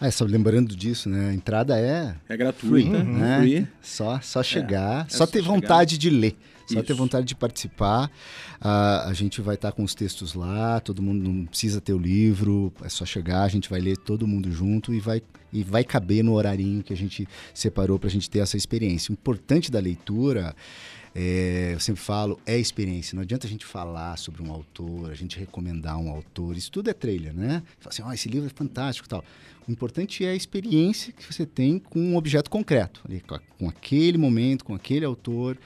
[0.00, 1.30] Ah, só lembrando disso, né?
[1.30, 2.14] A entrada é...
[2.28, 3.38] É gratuita, free, né?
[3.40, 3.68] Free.
[3.82, 5.54] Só, só chegar, é, é só, ter chegar.
[5.54, 6.36] vontade de ler.
[6.68, 6.86] Só Isso.
[6.86, 8.10] ter vontade de participar.
[8.60, 11.94] Uh, a gente vai estar tá com os textos lá, todo mundo não precisa ter
[11.94, 15.62] o livro, é só chegar, a gente vai ler todo mundo junto e vai, e
[15.64, 19.10] vai caber no horarinho que a gente separou para a gente ter essa experiência.
[19.10, 20.54] O importante da leitura
[21.14, 23.16] é, eu sempre falo, é experiência.
[23.16, 26.56] Não adianta a gente falar sobre um autor, a gente recomendar um autor.
[26.56, 27.62] Isso tudo é trailer, né?
[27.80, 29.24] Fala assim, oh, esse livro é fantástico tal.
[29.66, 33.22] O importante é a experiência que você tem com um objeto concreto, ali,
[33.58, 35.58] com aquele momento, com aquele autor.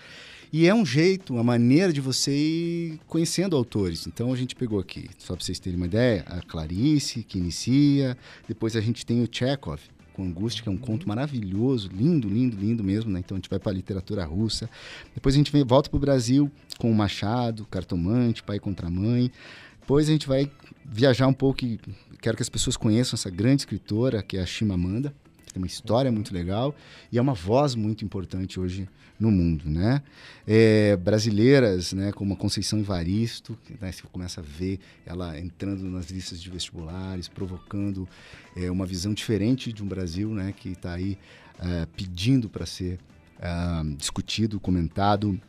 [0.53, 4.07] E é um jeito, uma maneira de você ir conhecendo autores.
[4.07, 8.19] Então a gente pegou aqui, só para vocês terem uma ideia, a Clarice, que inicia,
[8.47, 9.81] depois a gente tem o Chekhov,
[10.13, 13.21] com Angústia, que é um conto maravilhoso, lindo, lindo, lindo mesmo, né?
[13.21, 14.69] Então a gente vai para a literatura russa.
[15.15, 19.33] Depois a gente vem, volta para o Brasil com o Machado, Cartomante, Pai contra Mãe.
[19.81, 20.51] Depois a gente vai
[20.85, 21.81] viajar um pouco e
[22.21, 25.15] quero que as pessoas conheçam essa grande escritora, que é a Chimamanda,
[25.53, 26.75] tem uma história muito legal
[27.11, 28.89] e é uma voz muito importante hoje
[29.19, 30.03] no mundo, né?
[30.47, 35.85] É, brasileiras, né, como a Conceição Evaristo, que né, você começa a ver ela entrando
[35.85, 38.09] nas listas de vestibulares, provocando
[38.57, 41.17] é, uma visão diferente de um Brasil, né, que está aí
[41.61, 42.99] é, pedindo para ser
[43.39, 43.49] é,
[43.97, 45.41] discutido, comentado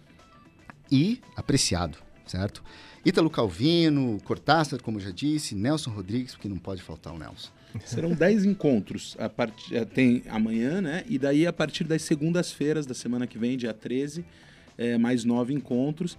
[0.91, 2.63] e apreciado, certo?
[3.03, 7.49] Ítalo Calvino, Cortázar, como eu já disse, Nelson Rodrigues, porque não pode faltar o Nelson.
[7.85, 9.15] Serão 10 encontros.
[9.19, 9.53] A part...
[9.73, 11.03] Eh, tem amanhã, né?
[11.07, 14.25] E daí, a partir das segundas-feiras da semana que vem, dia 13,
[14.77, 16.17] é, mais nove encontros.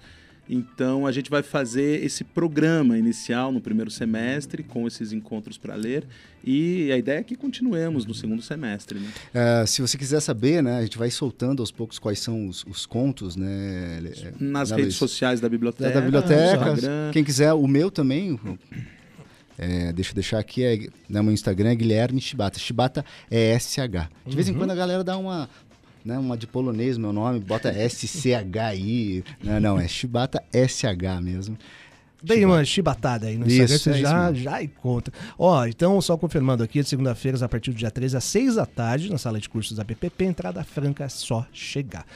[0.49, 5.75] Então, a gente vai fazer esse programa inicial no primeiro semestre, com esses encontros para
[5.75, 6.05] ler.
[6.45, 8.99] E a ideia é que continuemos no segundo semestre.
[8.99, 9.09] Né?
[9.33, 12.63] É, se você quiser saber, né, a gente vai soltando aos poucos quais são os,
[12.65, 13.37] os contos.
[13.37, 14.03] Né,
[14.39, 15.89] Nas redes sociais da biblioteca.
[15.89, 17.11] Da, da biblioteca.
[17.13, 18.39] Quem quiser, o meu também.
[19.59, 22.59] É, deixa eu deixar aqui, é, né, meu Instagram é Guilherme Shibata.
[22.59, 23.77] Shibata é SH.
[23.77, 24.09] De uhum.
[24.27, 24.59] vez em uhum.
[24.59, 25.49] quando a galera dá uma,
[26.05, 29.25] né, uma de polonês, meu nome, bota SCHI.
[29.43, 31.57] não, não, é Shibata SH mesmo.
[32.25, 35.13] Dei uma chibatada aí no Instagram, você é já, já encontra.
[35.39, 38.65] Ó, então, só confirmando aqui, de segunda-feira, a partir do dia 13 às 6 da
[38.65, 42.07] tarde, na sala de cursos da PPP, entrada franca, é só chegar.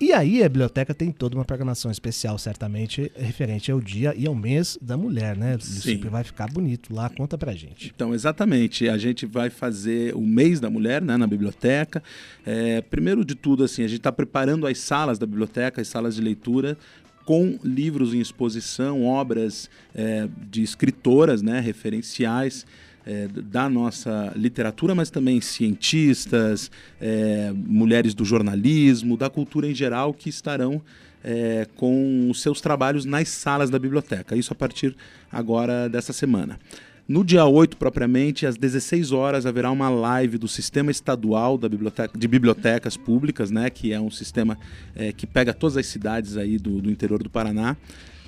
[0.00, 4.34] E aí a biblioteca tem toda uma programação especial, certamente, referente ao dia e ao
[4.34, 5.56] mês da mulher, né?
[5.60, 5.96] Sim.
[5.96, 7.92] Isso vai ficar bonito lá, conta pra gente.
[7.94, 8.88] Então, exatamente.
[8.88, 12.02] A gente vai fazer o mês da mulher né, na biblioteca.
[12.44, 16.16] É, primeiro de tudo, assim, a gente está preparando as salas da biblioteca, as salas
[16.16, 16.76] de leitura,
[17.24, 22.66] com livros em exposição, obras é, de escritoras né, referenciais
[23.06, 30.12] é, da nossa literatura, mas também cientistas, é, mulheres do jornalismo, da cultura em geral,
[30.14, 30.80] que estarão
[31.22, 34.36] é, com seus trabalhos nas salas da biblioteca.
[34.36, 34.94] Isso a partir
[35.30, 36.58] agora dessa semana.
[37.06, 42.18] No dia 8, propriamente, às 16 horas, haverá uma live do Sistema Estadual da Biblioteca,
[42.18, 44.58] de Bibliotecas Públicas, né, que é um sistema
[44.96, 47.76] é, que pega todas as cidades aí do, do interior do Paraná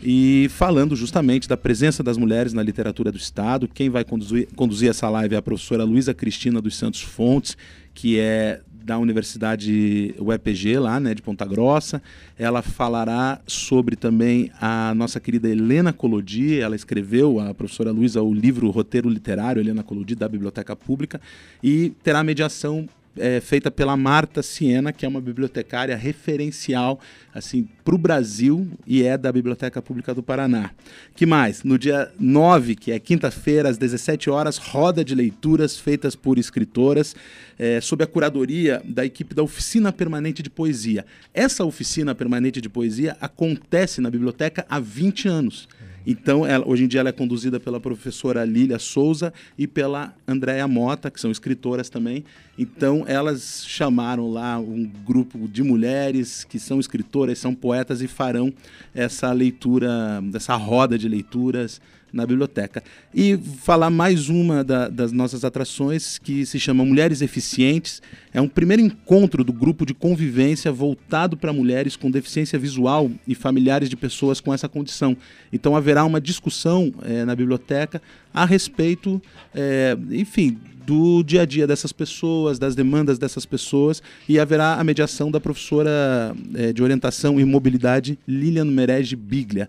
[0.03, 3.69] e falando justamente da presença das mulheres na literatura do Estado.
[3.69, 7.57] Quem vai conduzir, conduzir essa live é a professora Luísa Cristina dos Santos Fontes,
[7.95, 12.01] que é da Universidade UEPG, lá né, de Ponta Grossa.
[12.39, 16.61] Ela falará sobre também a nossa querida Helena Colodi.
[16.61, 21.21] Ela escreveu, a professora Luísa, o livro Roteiro Literário, Helena Colodi, da Biblioteca Pública,
[21.61, 27.01] e terá mediação é, feita pela Marta Siena, que é uma bibliotecária referencial
[27.35, 30.71] assim para o Brasil e é da Biblioteca Pública do Paraná.
[31.15, 31.63] Que mais?
[31.63, 37.15] No dia 9, que é quinta-feira, às 17 horas, roda de leituras feitas por escritoras,
[37.59, 41.05] é, sob a curadoria da equipe da Oficina Permanente de Poesia.
[41.35, 45.69] Essa oficina permanente de poesia acontece na biblioteca há 20 anos.
[46.07, 50.69] Então, ela, hoje em dia ela é conduzida pela professora Lília Souza e pela Andréa
[50.69, 52.25] Mota, que são escritoras também.
[52.57, 58.53] Então, elas chamaram lá um grupo de mulheres que são escritoras, são poetas e farão
[58.95, 61.81] essa leitura, dessa roda de leituras
[62.17, 62.83] na biblioteca.
[63.15, 68.03] E falar mais uma da, das nossas atrações, que se chama Mulheres Eficientes.
[68.33, 73.35] É um primeiro encontro do grupo de convivência voltado para mulheres com deficiência visual e
[73.35, 75.17] familiares de pessoas com essa condição.
[75.53, 78.01] Então haverá uma discussão é, na biblioteca
[78.33, 79.21] a respeito,
[79.55, 84.85] é, enfim, do dia a dia dessas pessoas, das demandas dessas pessoas, e haverá a
[84.85, 89.69] mediação da professora é, de orientação e mobilidade Lilian Merege Biglia.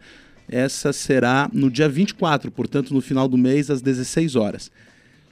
[0.50, 4.72] Essa será no dia 24, portanto, no final do mês, às 16 horas.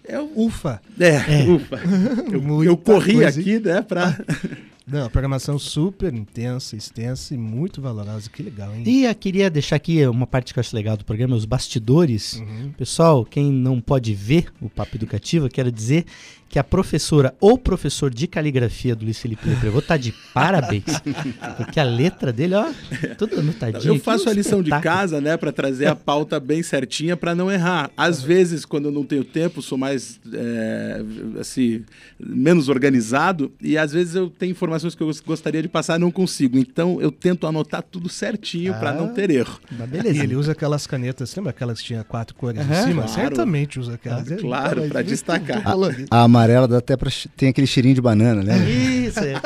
[0.04, 0.82] É, ufa!
[0.99, 1.43] É, é.
[1.49, 1.80] ufa.
[2.32, 4.17] Eu, eu corri aqui, né, para.
[4.88, 8.30] Não, programação super intensa, extensa e muito valorosa.
[8.30, 8.84] Que legal, hein?
[8.86, 12.34] E eu queria deixar aqui uma parte que eu acho legal do programa, os bastidores.
[12.34, 12.71] Uhum.
[12.78, 16.06] Pessoal, quem não pode ver o Papo Educativo, eu quero dizer
[16.48, 20.86] que a professora ou professor de caligrafia do Luiz Felipe Leprevô tá de parabéns.
[21.58, 22.71] porque a letra dele, ó,
[23.17, 23.95] tudo anotadinho.
[23.95, 27.52] Eu faço a lição de casa, né, para trazer a pauta bem certinha para não
[27.52, 27.91] errar.
[27.98, 31.02] Às vezes, quando eu não tenho tempo, sou mais, é,
[31.39, 31.84] assim,
[32.17, 36.57] menos organizado e às vezes eu tenho informações que eu gostaria de passar não consigo.
[36.57, 39.59] Então, eu tento anotar tudo certinho ah, para não ter erro.
[39.88, 40.17] beleza.
[40.17, 43.03] E ele usa aquelas canetas, lembra aquelas que tinha quatro cores uhum, em cima?
[43.03, 43.11] Claro.
[43.11, 44.31] Certamente usa aquelas.
[44.31, 45.63] Ah, claro, para destacar.
[45.65, 45.73] A,
[46.11, 47.09] a amarela dá até pra.
[47.35, 48.57] Tem aquele cheirinho de banana, né?
[48.69, 49.35] Isso, é.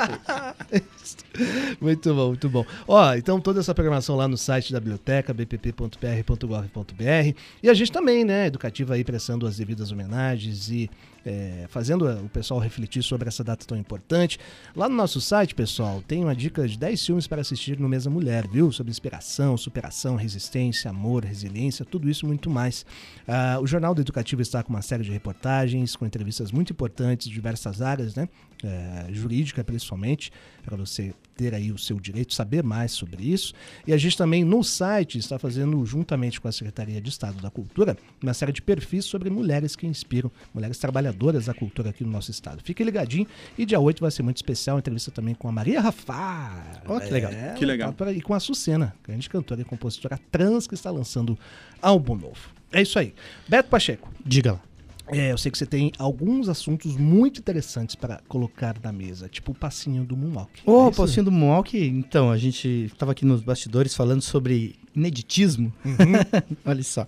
[1.80, 2.66] Muito bom, muito bom.
[2.88, 7.36] Ó, então toda essa programação lá no site da biblioteca, bpp.pr.gov.br.
[7.64, 10.90] E a gente também, né, educativa aí, prestando as devidas homenagens e
[11.26, 14.40] é, fazendo o pessoal refletir sobre essa data tão importante.
[14.76, 18.10] Lá no nosso site, pessoal, tem uma dica de 10 filmes para assistir no Mesa
[18.10, 18.72] Mulher, viu?
[18.72, 22.86] Sobre inspiração, superação, resistência, amor, resiliência, tudo isso muito mais.
[23.28, 27.28] Ah, o Jornal do Educativo está com uma série de reportagens, com entrevistas muito importantes
[27.28, 28.28] de diversas áreas, né?
[28.62, 30.32] É, jurídica principalmente,
[30.66, 33.54] para você ter aí o seu direito, saber mais sobre isso.
[33.88, 37.50] E a gente também no site está fazendo, juntamente com a Secretaria de Estado da
[37.50, 42.12] Cultura, uma série de perfis sobre mulheres que inspiram, mulheres trabalhadoras da cultura aqui no
[42.12, 42.62] nosso estado.
[42.62, 43.26] Fique ligadinho
[43.58, 46.84] e dia 8 vai ser muito especial, entrevista também com a Maria Rafar.
[46.86, 47.32] Oh, que legal.
[47.32, 47.94] É, que legal.
[47.94, 51.40] Tá e com a Sucena, grande cantora e compositora trans que está lançando
[51.82, 52.50] álbum novo.
[52.74, 53.14] É isso aí.
[53.48, 54.12] Beto Pacheco.
[54.26, 54.69] Diga lá.
[55.12, 59.52] É, eu sei que você tem alguns assuntos muito interessantes para colocar na mesa, tipo
[59.52, 60.62] o passinho do Moonwalk.
[60.66, 64.22] Ô, oh, é o passinho do Moonwalk, então, a gente estava aqui nos bastidores falando
[64.22, 65.74] sobre ineditismo.
[65.84, 65.96] Uhum.
[66.66, 67.08] Olha só.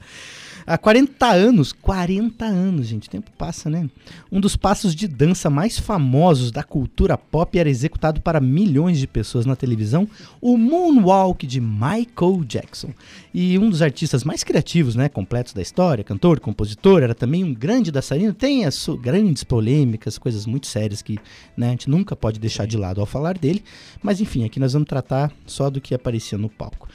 [0.65, 3.89] Há 40 anos, 40 anos, gente, o tempo passa, né?
[4.31, 9.07] Um dos passos de dança mais famosos da cultura pop era executado para milhões de
[9.07, 10.07] pessoas na televisão,
[10.39, 12.93] o Moonwalk de Michael Jackson.
[13.33, 17.53] E um dos artistas mais criativos, né, completos da história, cantor, compositor, era também um
[17.53, 21.17] grande dançarino, tem as grandes polêmicas, coisas muito sérias que
[21.55, 23.63] né, a gente nunca pode deixar de lado ao falar dele,
[24.01, 26.87] mas enfim, aqui nós vamos tratar só do que aparecia no palco.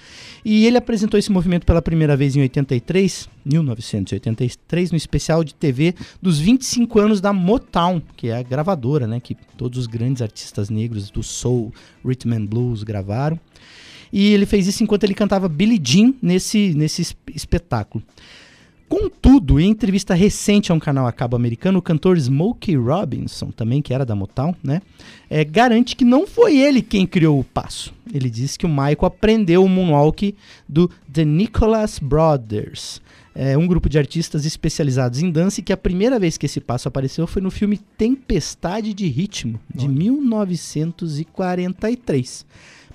[0.44, 3.28] E ele apresentou esse movimento pela primeira vez em 83,
[3.62, 9.20] 1983, no especial de TV dos 25 anos da Motown, que é a gravadora, né,
[9.20, 11.72] que todos os grandes artistas negros do soul,
[12.04, 13.38] rhythm and blues gravaram.
[14.12, 18.02] E ele fez isso enquanto ele cantava Billie Jean nesse, nesse espetáculo.
[18.88, 23.82] Contudo, em entrevista recente a um canal a cabo americano, o cantor Smokey Robinson, também
[23.82, 24.80] que era da Motown, né,
[25.28, 27.92] é, garante que não foi ele quem criou o passo.
[28.14, 30.32] Ele disse que o Michael aprendeu o moonwalk
[30.68, 33.02] do The Nicholas Brothers,
[33.38, 36.58] é, um grupo de artistas especializados em dança e que a primeira vez que esse
[36.58, 42.46] passo apareceu foi no filme Tempestade de Ritmo, de 1943.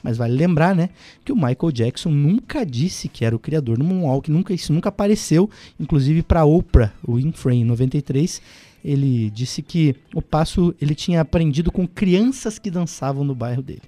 [0.01, 0.89] Mas vale lembrar, né,
[1.23, 4.89] que o Michael Jackson nunca disse que era o criador do Moonwalk, nunca isso nunca
[4.89, 5.47] apareceu,
[5.79, 8.41] inclusive para Oprah Winfrey em 93,
[8.83, 13.83] ele disse que o passo ele tinha aprendido com crianças que dançavam no bairro dele.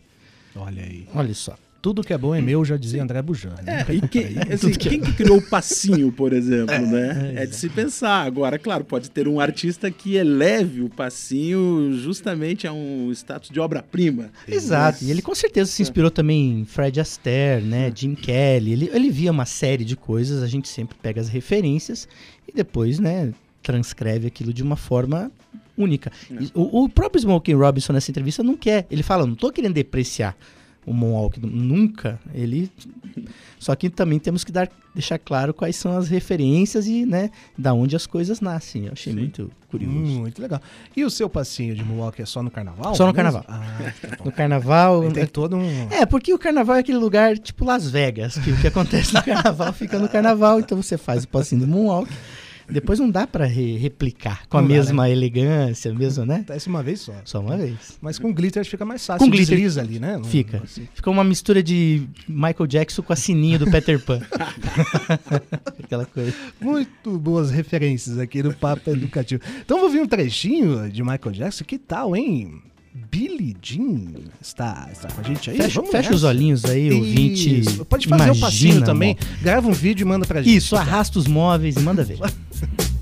[0.55, 1.07] Olha aí.
[1.15, 1.55] Olha só.
[1.83, 3.55] Tudo que é bom é meu, já dizia André Bujan.
[3.61, 3.85] Né?
[3.85, 4.19] É, e que,
[4.53, 5.03] assim, que quem é...
[5.03, 7.33] que criou o passinho, por exemplo, é, né?
[7.35, 8.25] É, é, de se pensar.
[8.25, 13.59] Agora, claro, pode ter um artista que eleve o passinho justamente a um status de
[13.59, 14.31] obra-prima.
[14.47, 15.03] Exato.
[15.03, 17.91] E ele com certeza se inspirou também em Fred Astaire, né?
[17.93, 18.71] Jim Kelly.
[18.71, 22.07] Ele, ele via uma série de coisas, a gente sempre pega as referências
[22.47, 25.29] e depois, né, transcreve aquilo de uma forma
[25.77, 26.13] única.
[26.31, 26.45] É.
[26.53, 28.87] O, o próprio Smokey Robinson nessa entrevista não quer.
[28.89, 30.33] Ele fala, não estou querendo depreciar
[30.85, 32.19] o Moonwalk nunca.
[32.33, 32.71] Ele
[33.63, 37.73] só que também temos que dar, deixar claro quais são as referências e, né, da
[37.73, 38.87] onde as coisas nascem.
[38.87, 39.19] Eu achei Sim.
[39.19, 39.95] muito curioso.
[39.95, 40.61] Hum, muito legal.
[40.95, 42.93] E o seu passinho de Moonwalk é só no carnaval?
[42.93, 43.45] Só no carnaval.
[43.47, 45.09] Ah, tá no carnaval.
[45.11, 45.87] tem todo um.
[45.89, 49.23] É, porque o carnaval é aquele lugar tipo Las Vegas, que o que acontece no
[49.23, 52.11] carnaval fica no carnaval, então você faz o passinho do Moonwalk.
[52.69, 55.11] Depois não dá para re replicar com não a dá, mesma né?
[55.11, 56.35] elegância, mesmo, né?
[56.35, 57.13] Acontece uma vez só.
[57.25, 57.97] Só uma vez.
[58.01, 59.25] Mas com glitter fica mais fácil.
[59.25, 60.17] Com glitter desliza ali, né?
[60.17, 60.61] Não, fica.
[60.63, 60.87] Assim.
[60.93, 64.21] Fica uma mistura de Michael Jackson com a sininho do Peter Pan.
[65.83, 66.33] Aquela coisa.
[66.59, 69.41] Muito boas referências aqui no Papo Educativo.
[69.63, 71.63] Então vou ver um trechinho de Michael Jackson.
[71.63, 72.61] Que tal, hein?
[72.93, 74.05] Billy Jean
[74.39, 75.57] está, está com a gente aí?
[75.57, 77.59] Fecha, fecha os olhinhos aí, ouvinte.
[77.59, 77.85] Isso.
[77.85, 79.17] Pode fazer o um passinho também.
[79.41, 80.55] Grava um vídeo e manda pra gente.
[80.55, 82.19] Isso, arrasta os móveis e manda ver.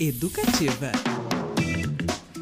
[0.00, 0.90] educativa.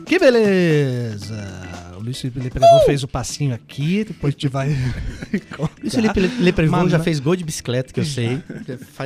[0.07, 1.69] Que beleza!
[1.97, 2.87] O Luiz Felipe Leprevon uh!
[2.87, 4.69] fez o passinho aqui, depois a gente vai.
[5.83, 8.41] Luiz Felipe Leprevon já fez gol de bicicleta, que eu sei.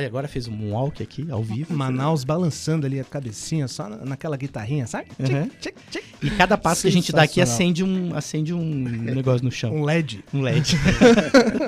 [0.05, 1.73] Agora fez um walk aqui, ao vivo.
[1.73, 5.07] Manaus balançando ali a cabecinha, só naquela guitarrinha, sabe?
[5.19, 5.49] Uhum.
[5.59, 6.05] Tchic, tchic, tchic.
[6.21, 9.75] E cada passo que a gente dá aqui acende um, acende um negócio no chão.
[9.75, 10.23] Um LED.
[10.31, 10.77] Um LED.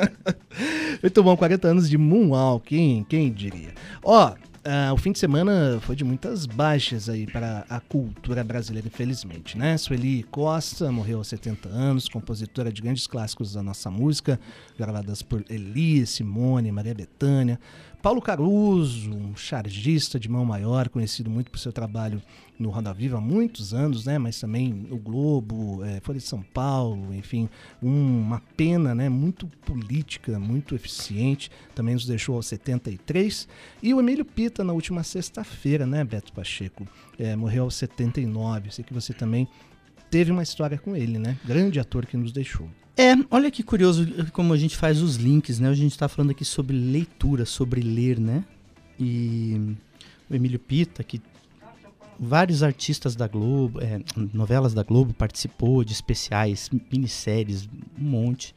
[1.01, 3.73] Muito bom, 40 anos de Moonwalk, quem, quem diria?
[4.03, 4.33] Ó,
[4.66, 9.55] Uh, o fim de semana foi de muitas baixas aí para a cultura brasileira, infelizmente,
[9.55, 9.78] né?
[9.78, 14.39] Sueli Costa morreu aos 70 anos, compositora de grandes clássicos da nossa música,
[14.76, 17.59] gravadas por Eli, Simone, Maria Bethânia.
[18.06, 22.22] Paulo Caruso, um chargista de mão maior, conhecido muito por seu trabalho
[22.60, 24.20] no Roda Viva há muitos anos, né?
[24.20, 27.49] Mas também o Globo, é, Folha de São Paulo, enfim,
[27.82, 29.10] um, uma pena, né?
[29.10, 31.49] Muito política, muito eficiente.
[31.74, 33.47] Também nos deixou aos 73.
[33.82, 36.88] E o Emílio Pita na última sexta-feira, né, Beto Pacheco?
[37.18, 38.72] É, morreu aos 79.
[38.72, 39.47] Sei que você também
[40.12, 41.39] teve uma história com ele, né?
[41.43, 42.70] Grande ator que nos deixou.
[42.97, 45.67] É, olha que curioso como a gente faz os links, né?
[45.69, 48.43] A gente está falando aqui sobre leitura, sobre ler, né?
[48.99, 49.75] E
[50.29, 51.21] o Emílio Pita, que
[52.17, 54.01] vários artistas da Globo, é,
[54.33, 57.67] novelas da Globo, participou de especiais, minisséries,
[57.99, 58.55] um monte.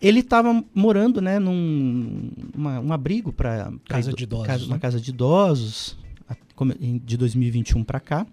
[0.00, 4.68] Ele estava morando, né, num uma, um abrigo para casa de idosos, casa, né?
[4.68, 5.96] uma casa de idosos,
[7.04, 8.26] de 2021 para cá.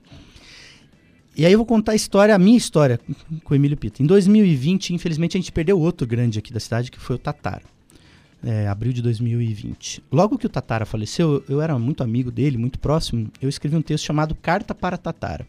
[1.35, 2.99] E aí eu vou contar a história, a minha história
[3.43, 4.03] com o Emílio Pita.
[4.03, 7.63] Em 2020, infelizmente, a gente perdeu outro grande aqui da cidade, que foi o Tatara.
[8.43, 10.03] É, abril de 2020.
[10.11, 13.81] Logo que o Tatara faleceu, eu era muito amigo dele, muito próximo, eu escrevi um
[13.81, 15.45] texto chamado Carta para Tatara.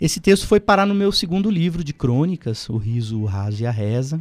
[0.00, 3.66] Esse texto foi parar no meu segundo livro de crônicas, O Riso, o Raso e
[3.66, 4.20] a Reza,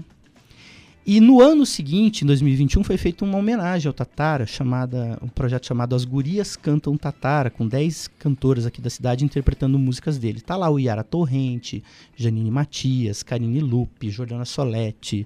[1.09, 5.65] e no ano seguinte, em 2021, foi feita uma homenagem ao Tatara, chamada, um projeto
[5.65, 10.41] chamado As Gurias Cantam Tatara, com 10 cantoras aqui da cidade interpretando músicas dele.
[10.41, 11.81] Tá lá o Yara Torrente,
[12.13, 15.25] Janine Matias, Karine Lupe, Jordana Solete,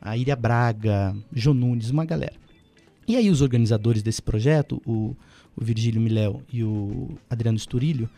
[0.00, 2.34] a Iria Braga, João Nunes, uma galera.
[3.06, 5.14] E aí os organizadores desse projeto, o,
[5.56, 8.10] o Virgílio Miléu e o Adriano Esturilho,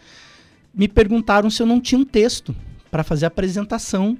[0.73, 2.57] me perguntaram se eu não tinha um texto
[2.91, 4.17] para fazer a apresentação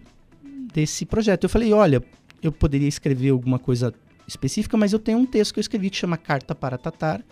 [0.75, 1.45] desse projeto.
[1.45, 2.05] Eu falei, olha,
[2.47, 3.93] eu poderia escrever alguma coisa
[4.27, 7.23] específica, mas eu tenho um texto que eu escrevi que chama Carta para Tatar,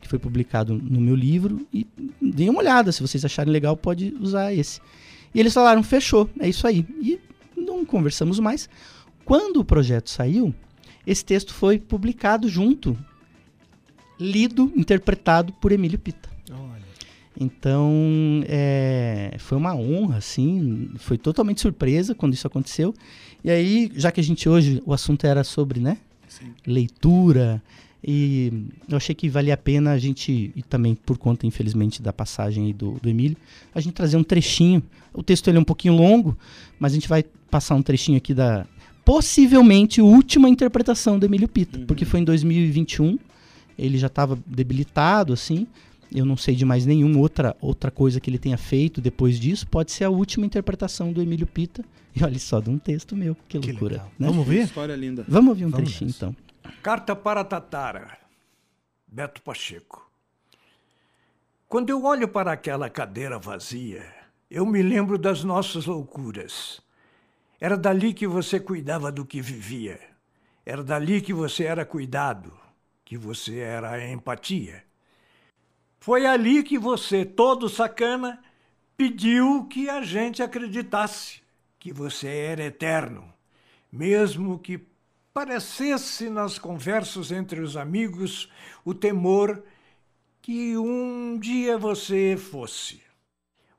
[0.00, 1.86] que foi publicado no meu livro, e
[2.20, 4.80] deem uma olhada, se vocês acharem legal, pode usar esse.
[5.34, 6.86] E eles falaram, fechou, é isso aí.
[7.00, 7.18] E
[7.56, 8.68] não conversamos mais.
[9.24, 10.54] Quando o projeto saiu,
[11.06, 12.96] esse texto foi publicado junto,
[14.20, 16.28] lido, interpretado por Emílio Pita.
[16.50, 16.82] Olha.
[17.38, 17.90] Então,
[18.46, 22.94] é, foi uma honra, assim, foi totalmente surpresa quando isso aconteceu.
[23.44, 25.98] E aí, já que a gente hoje, o assunto era sobre, né?
[26.26, 26.54] Sim.
[26.66, 27.62] Leitura.
[28.02, 28.50] E
[28.88, 32.72] eu achei que valia a pena a gente, e também por conta, infelizmente, da passagem
[32.72, 33.36] do, do Emílio,
[33.74, 34.82] a gente trazer um trechinho.
[35.12, 36.36] O texto ele é um pouquinho longo,
[36.78, 38.66] mas a gente vai passar um trechinho aqui da
[39.04, 41.86] possivelmente última interpretação do Emílio Pita, uhum.
[41.86, 43.18] porque foi em 2021,
[43.78, 45.66] ele já estava debilitado, assim,
[46.12, 49.66] eu não sei de mais nenhuma outra, outra coisa que ele tenha feito depois disso.
[49.66, 51.84] Pode ser a última interpretação do Emílio Pita.
[52.14, 53.36] E olha só, de um texto meu.
[53.48, 54.04] Que, que loucura.
[54.18, 54.28] Né?
[54.28, 54.64] Vamos ver?
[54.64, 55.24] História linda.
[55.26, 56.26] Vamos ouvir um Vamos trechinho, nessa.
[56.26, 56.36] então.
[56.82, 58.18] Carta para Tatara.
[59.06, 60.10] Beto Pacheco.
[61.68, 64.04] Quando eu olho para aquela cadeira vazia,
[64.50, 66.80] eu me lembro das nossas loucuras.
[67.60, 69.98] Era dali que você cuidava do que vivia.
[70.64, 72.52] Era dali que você era cuidado,
[73.04, 74.84] que você era a empatia.
[76.04, 78.38] Foi ali que você, todo sacana,
[78.94, 81.40] pediu que a gente acreditasse
[81.80, 83.32] que você era eterno,
[83.90, 84.86] mesmo que
[85.32, 88.50] parecesse nas conversas entre os amigos
[88.84, 89.64] o temor
[90.42, 93.00] que um dia você fosse.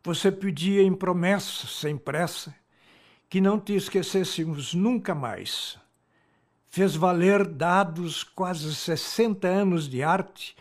[0.04, 2.56] Você pedia em promessas, sem pressa,
[3.30, 5.78] que não te esquecêssemos nunca mais.
[6.66, 10.56] Fez valer dados quase 60 anos de arte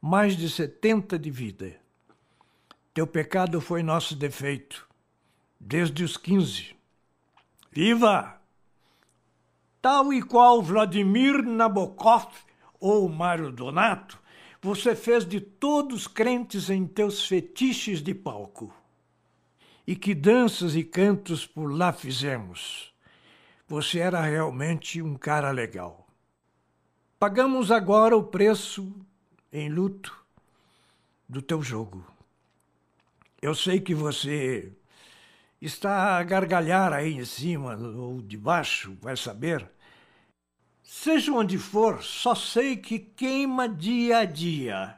[0.00, 1.76] mais de 70 de vida.
[2.94, 4.88] Teu pecado foi nosso defeito,
[5.58, 6.74] desde os 15.
[7.70, 8.40] Viva!
[9.82, 12.28] Tal e qual Vladimir Nabokov
[12.80, 14.18] ou Mário Donato,
[14.60, 18.74] você fez de todos crentes em teus fetiches de palco.
[19.86, 22.92] E que danças e cantos por lá fizemos.
[23.68, 26.06] Você era realmente um cara legal.
[27.18, 28.94] Pagamos agora o preço
[29.52, 30.16] em luto
[31.28, 32.04] do teu jogo.
[33.40, 34.72] Eu sei que você
[35.60, 39.68] está a gargalhar aí em cima ou debaixo, vai saber.
[40.82, 44.96] Seja onde for, só sei que queima dia a dia.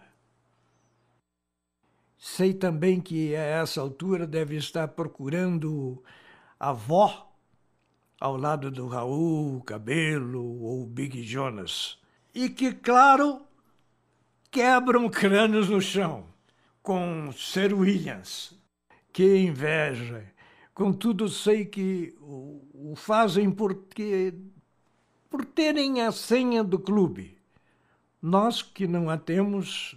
[2.16, 6.02] Sei também que a essa altura deve estar procurando
[6.58, 7.32] a avó
[8.20, 11.98] ao lado do Raul, Cabelo ou Big Jonas.
[12.32, 13.42] E que, claro,
[14.52, 16.26] quebram crânios no chão
[16.82, 18.52] com Sir Williams.
[19.10, 20.30] Que inveja!
[20.74, 24.34] Contudo, sei que o, fazem porque
[25.30, 27.38] por terem a senha do clube.
[28.20, 29.96] Nós que não a temos,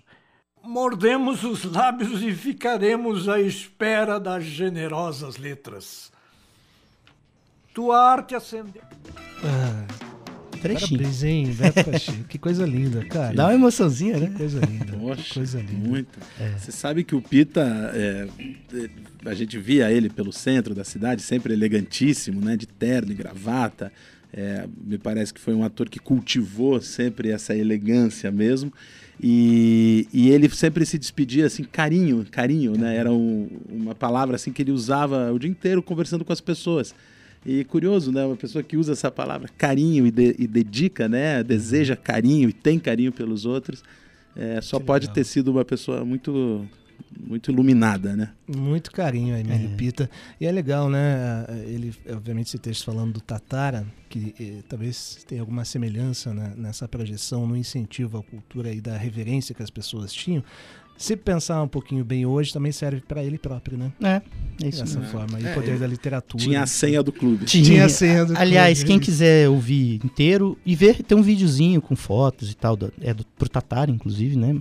[0.63, 6.11] mordemos os lábios e ficaremos à espera das generosas letras.
[7.73, 8.83] Tua arte acendeu.
[9.43, 9.94] Ah,
[10.67, 10.99] trechinho.
[11.01, 13.33] Parabéns, hein, Beto que coisa linda, cara.
[13.33, 14.27] Dá uma emoçãozinha, né?
[14.27, 14.97] Que coisa linda.
[14.97, 15.87] Poxa, coisa linda.
[15.87, 16.19] Muito.
[16.39, 16.57] É.
[16.57, 18.27] Você sabe que o Pita, é,
[19.25, 22.55] a gente via ele pelo centro da cidade, sempre elegantíssimo, né?
[22.57, 23.91] De terno e gravata.
[24.33, 28.73] É, me parece que foi um ator que cultivou sempre essa elegância mesmo.
[29.21, 32.97] E, e ele sempre se despedia assim, carinho, carinho, né?
[32.97, 36.93] Era um, uma palavra assim que ele usava o dia inteiro conversando com as pessoas.
[37.45, 38.25] E curioso, né?
[38.25, 41.43] Uma pessoa que usa essa palavra carinho e, de, e dedica, né?
[41.43, 43.83] Deseja carinho e tem carinho pelos outros,
[44.35, 45.15] é, só que pode legal.
[45.15, 46.67] ter sido uma pessoa muito
[47.17, 48.31] muito iluminada, né?
[48.47, 49.75] Muito carinho a Emílio é.
[49.75, 50.09] Pita.
[50.39, 51.45] E é legal, né?
[51.65, 56.87] Ele, obviamente, esse texto falando do Tatara, que eh, talvez tenha alguma semelhança né, nessa
[56.87, 60.43] projeção, no incentivo à cultura e da reverência que as pessoas tinham.
[60.97, 63.91] Se pensar um pouquinho bem hoje, também serve para ele próprio, né?
[64.01, 64.21] É,
[64.63, 65.11] é isso Dessa mesmo.
[65.11, 65.39] forma.
[65.39, 66.43] E o poder é, da literatura.
[66.43, 67.45] Tinha a senha do clube.
[67.45, 68.91] Tinha, tinha a senha do Aliás, clube.
[68.91, 73.13] quem quiser ouvir inteiro e ver, tem um videozinho com fotos e tal, do, é
[73.13, 74.55] do, pro Tatar, inclusive, né?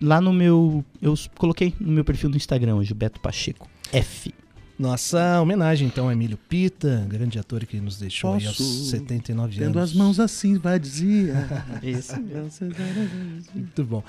[0.00, 0.84] Lá no meu.
[1.00, 3.68] Eu coloquei no meu perfil do Instagram hoje, Beto Pacheco.
[3.92, 4.34] F.
[4.78, 9.52] Nossa homenagem, então, a Emílio Pita, grande ator que nos deixou Posso, aí aos 79
[9.52, 9.72] tendo anos.
[9.74, 11.34] Tendo as mãos assim, vai dizer.
[11.82, 12.14] Isso.
[13.54, 14.02] Muito bom.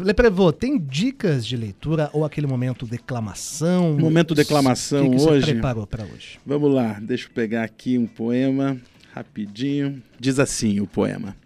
[0.00, 3.96] Leprevô, tem dicas de leitura ou aquele momento declamação?
[3.96, 5.46] Momento declamação que que hoje.
[5.46, 6.40] Você preparou para hoje?
[6.44, 8.76] Vamos lá, deixa eu pegar aqui um poema
[9.12, 10.02] rapidinho.
[10.18, 11.36] Diz assim o poema: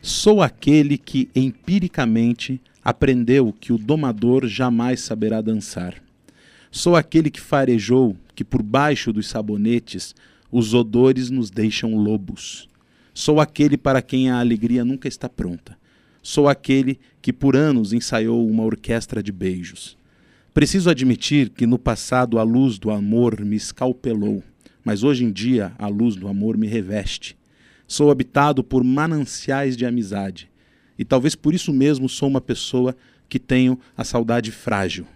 [0.00, 5.94] Sou aquele que empiricamente aprendeu que o domador jamais saberá dançar.
[6.70, 10.14] Sou aquele que farejou que por baixo dos sabonetes
[10.52, 12.68] os odores nos deixam lobos.
[13.12, 15.76] Sou aquele para quem a alegria nunca está pronta
[16.30, 19.96] Sou aquele que por anos ensaiou uma orquestra de beijos.
[20.52, 24.42] Preciso admitir que no passado a luz do amor me escalpelou,
[24.84, 27.34] mas hoje em dia a luz do amor me reveste.
[27.86, 30.50] Sou habitado por mananciais de amizade,
[30.98, 32.94] e talvez por isso mesmo sou uma pessoa
[33.26, 35.06] que tenho a saudade frágil.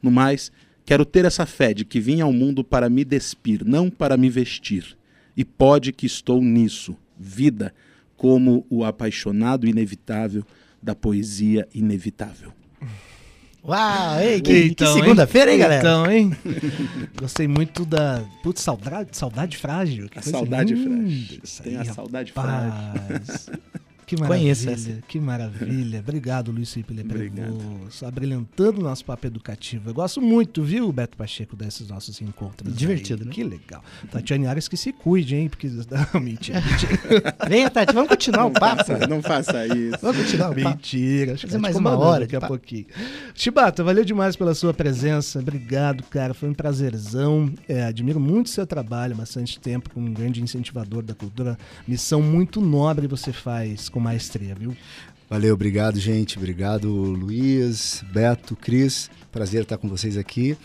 [0.00, 0.52] No mais,
[0.86, 4.30] quero ter essa fé de que vim ao mundo para me despir, não para me
[4.30, 4.96] vestir.
[5.36, 7.74] E pode que estou nisso, vida,
[8.16, 10.44] como o apaixonado inevitável
[10.82, 12.52] da poesia inevitável.
[13.62, 15.80] Uau, ei, que, então, que segunda-feira, hein, galera?
[15.80, 16.32] Então, hein?
[17.14, 18.24] Gostei muito da.
[18.42, 20.08] Putz, saudade, saudade frágil.
[20.14, 21.40] a saudade frágil.
[21.62, 23.60] Tem a saudade frágil.
[24.10, 26.00] Que maravilha, que maravilha.
[26.00, 29.88] Obrigado, Luiz Felipe Leprevoso, abrilhantando o nosso papo educativo.
[29.88, 32.74] Eu gosto muito, viu, Beto Pacheco, desses nossos encontros.
[32.74, 33.28] Divertido, aí.
[33.28, 33.32] né?
[33.32, 33.84] Que legal.
[34.10, 35.48] Tatiane Ares que se cuide, hein?
[35.48, 35.68] Porque.
[36.12, 37.36] Não, mentira, mentira.
[37.48, 38.84] Venha, Tati, vamos continuar não o papo.
[38.84, 39.98] Faça, não faça isso.
[40.02, 40.68] Vamos continuar o papo.
[40.70, 42.86] Mentira, acho que mais uma hora daqui a pouquinho.
[43.32, 45.38] Chibata, valeu demais pela sua presença.
[45.38, 46.34] Obrigado, cara.
[46.34, 47.52] Foi um prazerzão.
[47.68, 51.56] É, admiro muito o seu trabalho, bastante tempo, como um grande incentivador da cultura.
[51.86, 54.74] Missão muito nobre você faz com com maestria, viu?
[55.28, 56.38] Valeu, obrigado, gente.
[56.38, 59.10] Obrigado, Luiz, Beto, Cris.
[59.30, 60.56] Prazer estar com vocês aqui.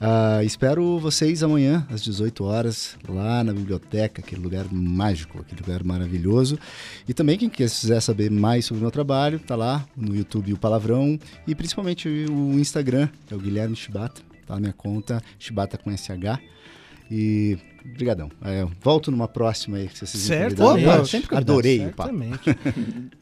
[0.00, 5.82] Uh, espero vocês amanhã, às 18 horas, lá na biblioteca, aquele lugar mágico, aquele lugar
[5.82, 6.58] maravilhoso.
[7.08, 10.58] E também, quem quiser saber mais sobre o meu trabalho, tá lá no YouTube o
[10.58, 16.40] Palavrão e principalmente o Instagram, é o Guilherme Chibata, tá minha conta, Chibata com SH.
[17.14, 18.30] E Obrigadão.
[18.44, 22.50] É, volto numa próxima aí que vocês Certo, Opa, sempre adorei Certamente.
[22.50, 22.72] o papo.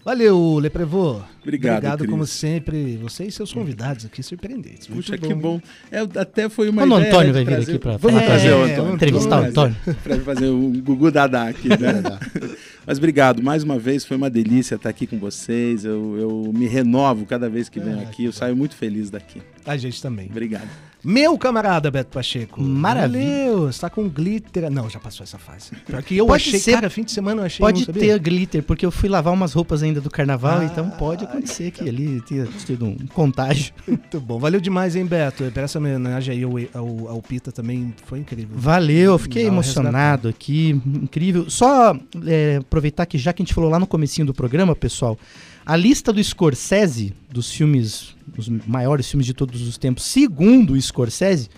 [0.05, 1.21] Valeu, Leprevô.
[1.43, 2.99] Obrigado, Obrigado como sempre.
[2.99, 4.87] Você e seus convidados aqui surpreendentes.
[4.87, 5.29] Puxa, bom.
[5.29, 5.61] que bom.
[5.91, 7.05] É, até foi uma Quando ideia.
[7.05, 8.95] o Antônio vai vir aqui para Vamos trazer o Antônio.
[8.95, 9.77] Entrevistar o Antônio.
[10.03, 11.69] Para fazer o Gugu Dadá aqui.
[11.69, 12.03] Né?
[12.87, 13.43] Mas obrigado.
[13.43, 15.85] Mais uma vez, foi uma delícia estar aqui com vocês.
[15.85, 18.27] Eu, eu me renovo cada vez que venho é, aqui.
[18.27, 19.41] Eu saio muito feliz daqui.
[19.65, 20.27] A gente também.
[20.27, 20.69] Obrigado.
[21.03, 22.61] Meu camarada Beto Pacheco.
[22.61, 23.47] Maravilha.
[23.47, 24.71] Valeu, está com glitter.
[24.71, 25.73] Não, já passou essa fase.
[25.87, 27.59] Porque eu pode achei, ser, cara, fim de semana eu achei.
[27.59, 31.25] Pode ter glitter, porque eu fui lavar umas roupas ainda do carnaval, ah, então pode
[31.25, 33.73] acontecer que ali tenha tido um contágio.
[33.87, 34.39] Muito bom.
[34.39, 35.45] Valeu demais, hein, Beto?
[35.55, 38.51] Essa homenagem aí ao, ao, ao Pita também foi incrível.
[38.53, 40.81] Valeu, fiquei emocionado aqui.
[40.87, 41.49] Incrível.
[41.49, 41.97] Só
[42.27, 45.19] é, aproveitar que já que a gente falou lá no comecinho do programa, pessoal,
[45.71, 50.83] A lista do Scorsese, dos filmes, os maiores filmes de todos os tempos, segundo o
[50.83, 51.49] Scorsese,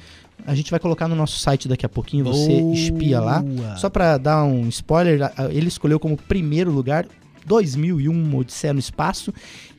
[0.47, 2.75] a gente vai colocar no nosso site daqui a pouquinho, você Boa.
[2.75, 3.43] espia lá.
[3.79, 7.07] Só para dar um spoiler, ele escolheu como primeiro lugar
[7.47, 9.33] 2001, Odisseia no Espaço,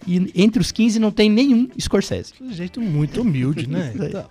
[0.07, 2.34] e entre os 15 não tem nenhum Scorsese.
[2.41, 3.93] Um jeito muito humilde, né?
[3.95, 4.25] então,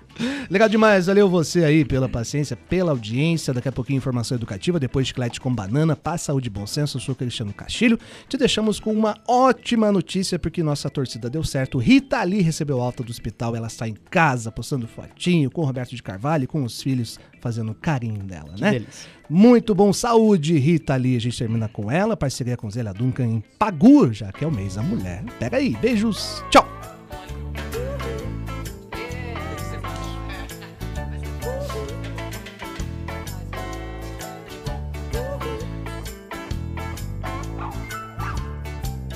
[0.50, 3.52] legal demais, valeu você aí pela paciência, pela audiência.
[3.52, 6.96] Daqui a pouquinho informação educativa, depois chiclete com banana, passa saúde e bom senso.
[6.96, 7.98] Eu sou Cristiano Castilho.
[8.28, 11.78] Te deixamos com uma ótima notícia, porque nossa torcida deu certo.
[11.78, 15.94] Rita Lee recebeu alta do hospital, ela está em casa, postando fotinho com o Roberto
[15.94, 18.72] de Carvalho, com os filhos, fazendo carinho dela, né?
[18.72, 19.10] Delícia.
[19.28, 21.16] Muito bom, saúde, Rita Lee.
[21.16, 24.52] A gente termina com ela, parceria com Zélia Duncan em Pagu, já que é o
[24.52, 25.24] mês da mulher.
[25.38, 26.91] Pega aí, beijos, tchau!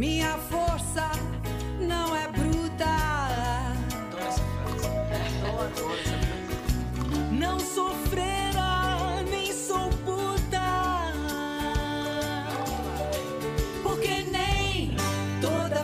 [0.00, 1.10] Minha força
[1.78, 2.86] não é bruta.
[7.30, 8.40] Não sofrer.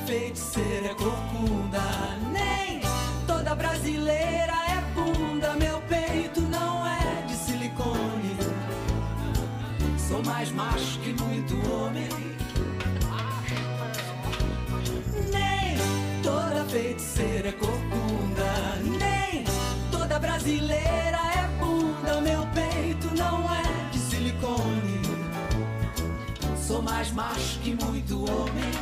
[0.07, 2.06] feiticeira é corcunda,
[20.47, 22.21] brasileira é bunda.
[22.21, 25.03] Meu peito não é de silicone.
[26.57, 28.73] Sou mais macho que muito homem.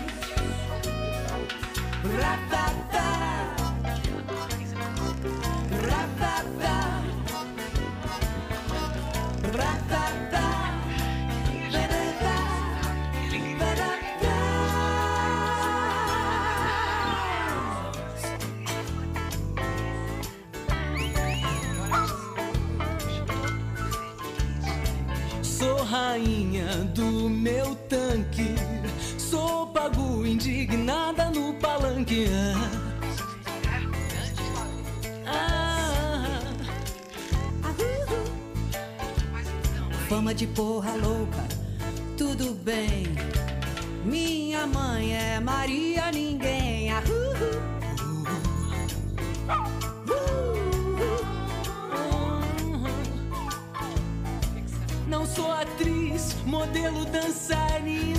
[2.02, 3.63] Sou
[26.94, 28.54] do meu tanque
[29.18, 32.26] Sou pago indignada no palanque.
[35.26, 36.40] Ah,
[40.08, 41.42] Fama de porra louca,
[42.16, 43.06] tudo bem.
[44.04, 46.92] Minha mãe é Maria Ninguém.
[46.92, 47.02] Ah,
[55.08, 55.63] Não sou atriz,
[56.46, 58.13] modelo dançarina.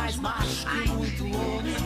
[0.00, 1.76] Mais macho que muito homem.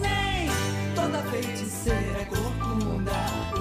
[0.00, 0.48] Nem
[0.94, 3.12] toda feiticeira é corcunda,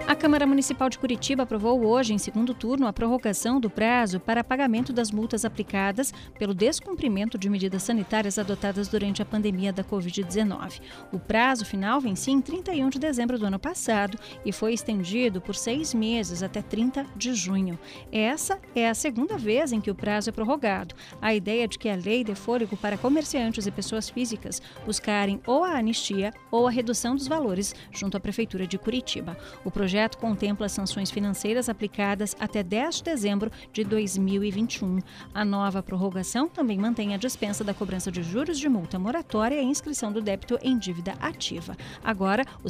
[0.08, 4.42] A Câmara Municipal de Curitiba aprovou hoje, em segundo turno, a prorrogação do prazo para
[4.42, 10.80] pagamento das multas aplicadas pelo descumprimento de medidas sanitárias adotadas durante a pandemia da Covid-19.
[11.12, 15.56] O prazo final vencia em 31 de dezembro do ano passado e foi estendido por
[15.56, 17.78] seis meses até 30 de junho.
[18.10, 20.96] Essa é a segunda vez em que o prazo é prorrogado.
[21.22, 25.42] A ideia é de que a lei dê fôlego para comerciantes e pessoas físicas buscarem
[25.46, 29.38] ou a anistia ou a redução dos valores junto à Prefeitura de Curitiba.
[29.66, 35.00] O projeto projeto contempla sanções financeiras aplicadas até 10 de dezembro de 2021.
[35.34, 39.60] A nova prorrogação também mantém a dispensa da cobrança de juros de multa moratória e
[39.60, 41.76] a inscrição do débito em dívida ativa.
[42.04, 42.68] Agora, o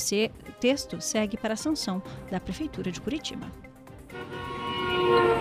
[0.62, 2.02] texto segue para a sanção
[2.32, 3.52] da Prefeitura de Curitiba.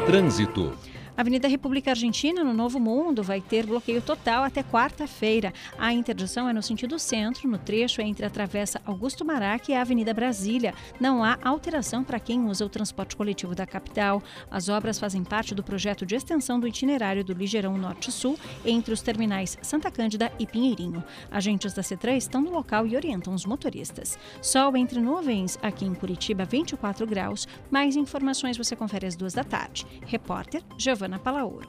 [0.06, 0.76] Trânsito.
[1.16, 5.50] Avenida República Argentina, no Novo Mundo, vai ter bloqueio total até quarta-feira.
[5.78, 9.80] A interdição é no sentido centro, no trecho entre a Travessa Augusto Marac e a
[9.80, 10.74] Avenida Brasília.
[11.00, 14.22] Não há alteração para quem usa o transporte coletivo da capital.
[14.50, 19.00] As obras fazem parte do projeto de extensão do itinerário do Ligeirão Norte-Sul entre os
[19.00, 21.02] terminais Santa Cândida e Pinheirinho.
[21.30, 24.18] Agentes da CETRAN estão no local e orientam os motoristas.
[24.42, 27.48] Sol entre nuvens aqui em Curitiba, 24 graus.
[27.70, 29.86] Mais informações você confere às duas da tarde.
[30.04, 31.68] Repórter Giovanni Giovana Palauro.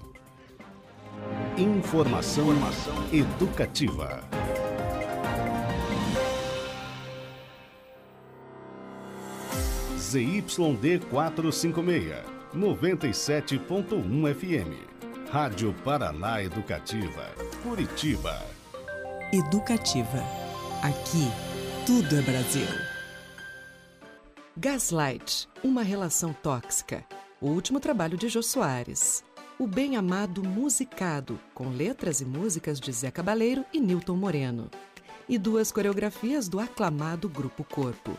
[1.58, 4.24] Informação, Informação educativa.
[9.98, 12.24] ZYD 456,
[12.56, 15.30] 97.1 FM.
[15.30, 17.32] Rádio Paraná Educativa,
[17.62, 18.44] Curitiba.
[19.32, 20.24] Educativa.
[20.82, 21.30] Aqui,
[21.86, 22.68] tudo é Brasil.
[24.56, 27.06] Gaslight, uma relação tóxica.
[27.40, 29.27] O último trabalho de Jô Soares.
[29.60, 34.70] O Bem Amado Musicado, com letras e músicas de Zé Cabaleiro e Newton Moreno.
[35.28, 38.16] E duas coreografias do aclamado Grupo Corpo.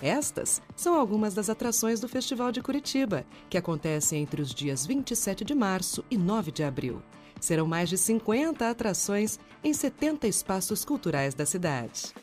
[0.00, 5.44] Estas são algumas das atrações do Festival de Curitiba, que acontece entre os dias 27
[5.44, 7.02] de março e 9 de abril.
[7.40, 12.14] Serão mais de 50 atrações em 70 espaços culturais da cidade.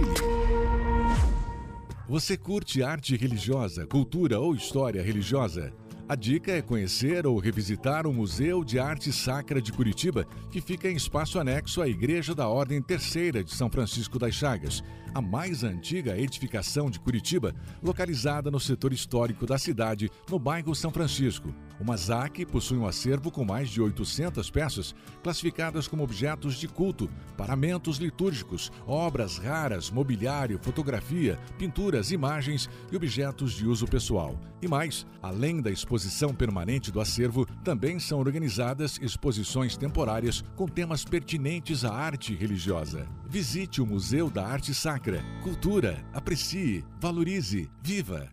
[2.07, 5.73] Você curte arte religiosa, cultura ou história religiosa?
[6.07, 10.87] A dica é conhecer ou revisitar o Museu de Arte Sacra de Curitiba, que fica
[10.87, 14.83] em espaço anexo à Igreja da Ordem Terceira de São Francisco das Chagas,
[15.15, 20.91] a mais antiga edificação de Curitiba, localizada no setor histórico da cidade, no bairro São
[20.91, 21.51] Francisco.
[21.79, 27.09] O Mazac possui um acervo com mais de 800 peças, classificadas como objetos de culto,
[27.35, 34.39] paramentos litúrgicos, obras raras, mobiliário, fotografia, pinturas, imagens e objetos de uso pessoal.
[34.61, 41.03] E mais, além da exposição permanente do acervo, também são organizadas exposições temporárias com temas
[41.03, 43.07] pertinentes à arte religiosa.
[43.35, 45.21] Visite o Museu da Arte Sacra.
[45.43, 48.29] Cultura, aprecie, valorize, viva!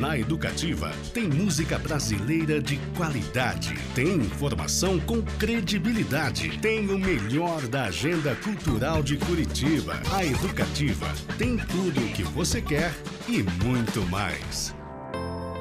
[0.00, 7.84] Na Educativa, tem música brasileira de qualidade, tem informação com credibilidade, tem o melhor da
[7.84, 10.00] agenda cultural de Curitiba.
[10.10, 12.94] A Educativa tem tudo o que você quer
[13.28, 14.74] e muito mais.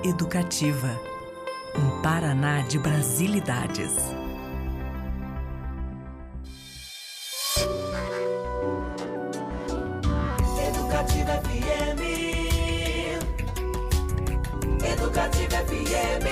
[0.06, 0.98] Educativa
[1.76, 4.24] um Paraná de Brasilidades.
[10.94, 12.04] Educativa FM.
[14.86, 16.28] Educativa FM.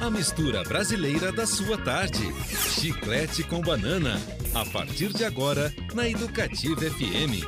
[0.00, 2.32] A mistura brasileira da sua tarde.
[2.78, 4.22] Chiclete com banana.
[4.54, 7.42] A partir de agora, na Educativa FM.